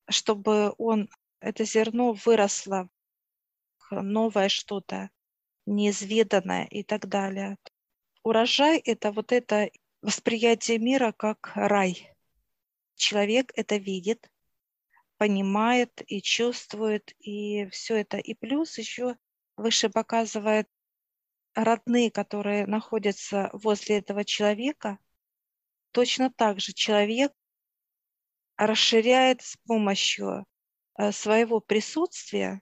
чтобы 0.09 0.73
он, 0.77 1.09
это 1.39 1.65
зерно 1.65 2.13
выросло, 2.13 2.89
новое 3.91 4.49
что-то, 4.49 5.09
неизведанное 5.65 6.65
и 6.65 6.83
так 6.83 7.07
далее. 7.07 7.57
Урожай– 8.23 8.77
это 8.85 9.11
вот 9.11 9.31
это 9.31 9.69
восприятие 10.01 10.79
мира 10.79 11.11
как 11.11 11.51
рай. 11.55 12.13
Человек 12.95 13.51
это 13.55 13.77
видит, 13.77 14.29
понимает 15.17 16.01
и 16.07 16.21
чувствует, 16.21 17.13
и 17.19 17.67
все 17.67 17.97
это. 17.97 18.17
И 18.17 18.33
плюс 18.33 18.77
еще 18.77 19.15
выше 19.55 19.89
показывает 19.89 20.69
родные, 21.53 22.11
которые 22.11 22.67
находятся 22.67 23.49
возле 23.53 23.97
этого 23.97 24.23
человека. 24.23 24.99
Точно 25.91 26.31
так 26.31 26.59
же 26.59 26.73
человек 26.73 27.33
расширяет 28.55 29.41
с 29.41 29.57
помощью 29.65 30.45
э, 30.97 31.11
своего 31.11 31.59
присутствия 31.59 32.61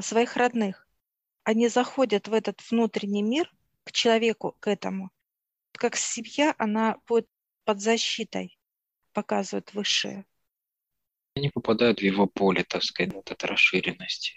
своих 0.00 0.36
родных. 0.36 0.88
Они 1.44 1.68
заходят 1.68 2.28
в 2.28 2.32
этот 2.32 2.60
внутренний 2.70 3.22
мир– 3.22 3.52
к 3.84 3.92
человеку, 3.92 4.56
к 4.60 4.68
этому. 4.68 5.10
Как 5.72 5.96
семья, 5.96 6.54
она 6.58 6.98
будет 7.06 7.28
под 7.64 7.80
защитой, 7.80 8.58
показывает 9.12 9.72
высшие. 9.74 10.26
Они 11.34 11.48
попадают 11.50 12.00
в 12.00 12.02
его 12.02 12.26
поле, 12.26 12.64
так 12.64 12.82
сказать, 12.82 13.14
вот 13.14 13.30
этой 13.30 13.46
расширенности. 13.46 14.34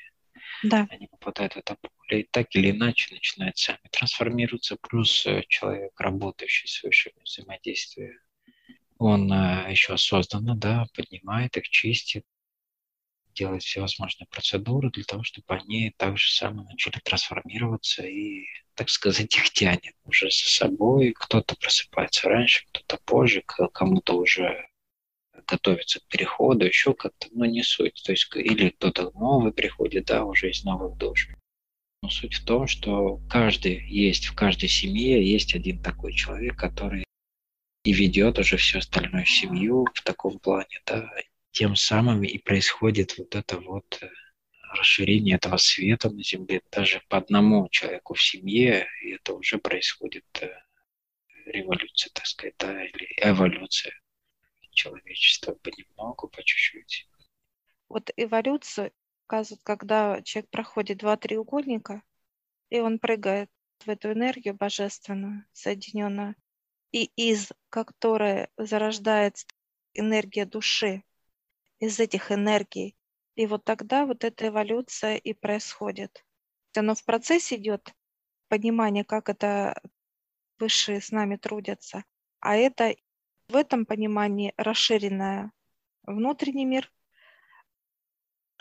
Да. 0.63 0.87
Они 0.89 1.07
попадают 1.07 1.53
в 1.53 1.57
это 1.57 1.75
поле 1.75 2.21
и 2.21 2.27
так 2.29 2.55
или 2.55 2.71
иначе 2.71 3.13
начинают 3.13 3.57
сами 3.57 3.81
трансформироваться. 3.91 4.77
Плюс 4.77 5.25
э, 5.25 5.43
человек, 5.49 5.91
работающий 5.99 6.67
с 6.67 6.83
высшими 6.83 7.21
взаимодействия, 7.23 8.19
он 8.97 9.31
э, 9.31 9.67
еще 9.69 9.93
осознанно, 9.93 10.55
да, 10.55 10.85
поднимает 10.95 11.57
их, 11.57 11.67
чистит, 11.67 12.25
делает 13.33 13.63
всевозможные 13.63 14.27
процедуры 14.27 14.91
для 14.91 15.03
того, 15.03 15.23
чтобы 15.23 15.45
они 15.47 15.91
также 15.97 16.31
самое 16.31 16.67
начали 16.67 16.99
трансформироваться 17.03 18.05
и, 18.05 18.45
так 18.75 18.89
сказать, 18.89 19.35
их 19.35 19.49
тянет 19.51 19.95
уже 20.05 20.29
за 20.29 20.47
собой. 20.47 21.13
Кто-то 21.17 21.55
просыпается 21.55 22.29
раньше, 22.29 22.65
кто-то 22.67 22.97
позже, 23.03 23.43
кому-то 23.73 24.13
уже 24.17 24.67
готовится 25.45 25.99
к 25.99 26.07
переходу, 26.07 26.65
еще 26.65 26.93
как-то, 26.93 27.27
но 27.31 27.45
не 27.45 27.63
суть. 27.63 28.01
То 28.03 28.11
есть 28.11 28.29
или 28.35 28.69
кто-то 28.69 29.11
новый 29.11 29.53
приходит, 29.53 30.05
да, 30.05 30.23
уже 30.25 30.49
из 30.49 30.63
новых 30.63 30.97
душ. 30.97 31.29
Но 32.01 32.09
суть 32.09 32.35
в 32.35 32.45
том, 32.45 32.67
что 32.67 33.21
каждый 33.29 33.87
есть, 33.87 34.25
в 34.25 34.35
каждой 34.35 34.69
семье 34.69 35.25
есть 35.25 35.55
один 35.55 35.81
такой 35.81 36.13
человек, 36.13 36.57
который 36.57 37.05
и 37.83 37.93
ведет 37.93 38.39
уже 38.39 38.57
всю 38.57 38.79
остальную 38.79 39.25
семью 39.25 39.85
в 39.93 40.01
таком 40.01 40.39
плане, 40.39 40.81
да, 40.85 41.09
тем 41.51 41.75
самым 41.75 42.23
и 42.23 42.37
происходит 42.37 43.17
вот 43.17 43.35
это 43.35 43.59
вот 43.59 43.99
э, 44.01 44.09
расширение 44.73 45.35
этого 45.35 45.57
света 45.57 46.09
на 46.09 46.23
Земле 46.23 46.61
даже 46.71 47.01
по 47.09 47.17
одному 47.17 47.69
человеку 47.69 48.15
в 48.15 48.23
семье, 48.23 48.87
это 49.01 49.33
уже 49.33 49.57
происходит 49.57 50.25
э, 50.41 50.49
революция, 51.45 52.09
так 52.13 52.25
сказать, 52.25 52.55
да, 52.57 52.83
или 52.83 53.07
эволюция 53.21 53.93
человечества 54.73 55.53
понемногу, 55.53 56.27
по 56.27 56.43
чуть-чуть. 56.43 57.07
Вот 57.89 58.11
эволюцию 58.17 58.91
показывают, 59.27 59.63
когда 59.63 60.21
человек 60.21 60.49
проходит 60.49 60.97
два 60.99 61.17
треугольника, 61.17 62.03
и 62.69 62.79
он 62.79 62.99
прыгает 62.99 63.49
в 63.85 63.89
эту 63.89 64.11
энергию 64.11 64.53
божественную, 64.53 65.45
соединенную, 65.51 66.35
и 66.91 67.05
из 67.15 67.51
которой 67.69 68.47
зарождается 68.57 69.45
энергия 69.93 70.45
души, 70.45 71.03
из 71.79 71.99
этих 71.99 72.31
энергий. 72.31 72.95
И 73.35 73.45
вот 73.45 73.65
тогда 73.65 74.05
вот 74.05 74.23
эта 74.23 74.47
эволюция 74.47 75.15
и 75.17 75.33
происходит. 75.33 76.25
Оно 76.75 76.95
в 76.95 77.03
процессе 77.03 77.55
идет 77.55 77.93
понимание, 78.47 79.03
как 79.03 79.29
это 79.29 79.81
высшие 80.59 81.01
с 81.01 81.11
нами 81.11 81.35
трудятся. 81.35 82.03
А 82.39 82.55
это 82.55 82.95
в 83.47 83.55
этом 83.55 83.85
понимании 83.85 84.53
расширенное 84.57 85.51
внутренний 86.03 86.65
мир, 86.65 86.91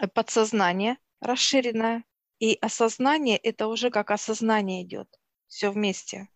э, 0.00 0.08
подсознание 0.08 0.98
расширенное, 1.22 2.04
и 2.40 2.58
осознание– 2.60 3.36
это 3.38 3.68
уже 3.68 3.90
как 3.90 4.10
осознание 4.10 4.82
идет, 4.82 5.08
все 5.46 5.70
вместе, 5.70 6.28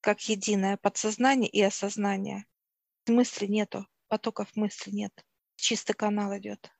как 0.00 0.20
единое 0.28 0.76
подсознание 0.76 1.50
и 1.50 1.60
осознание. 1.60 2.46
Мысли 3.08 3.46
нету, 3.46 3.86
потоков 4.06 4.54
мысли 4.54 4.90
нет, 4.90 5.12
чистый 5.56 5.94
канал 5.94 6.36
идет. 6.38 6.70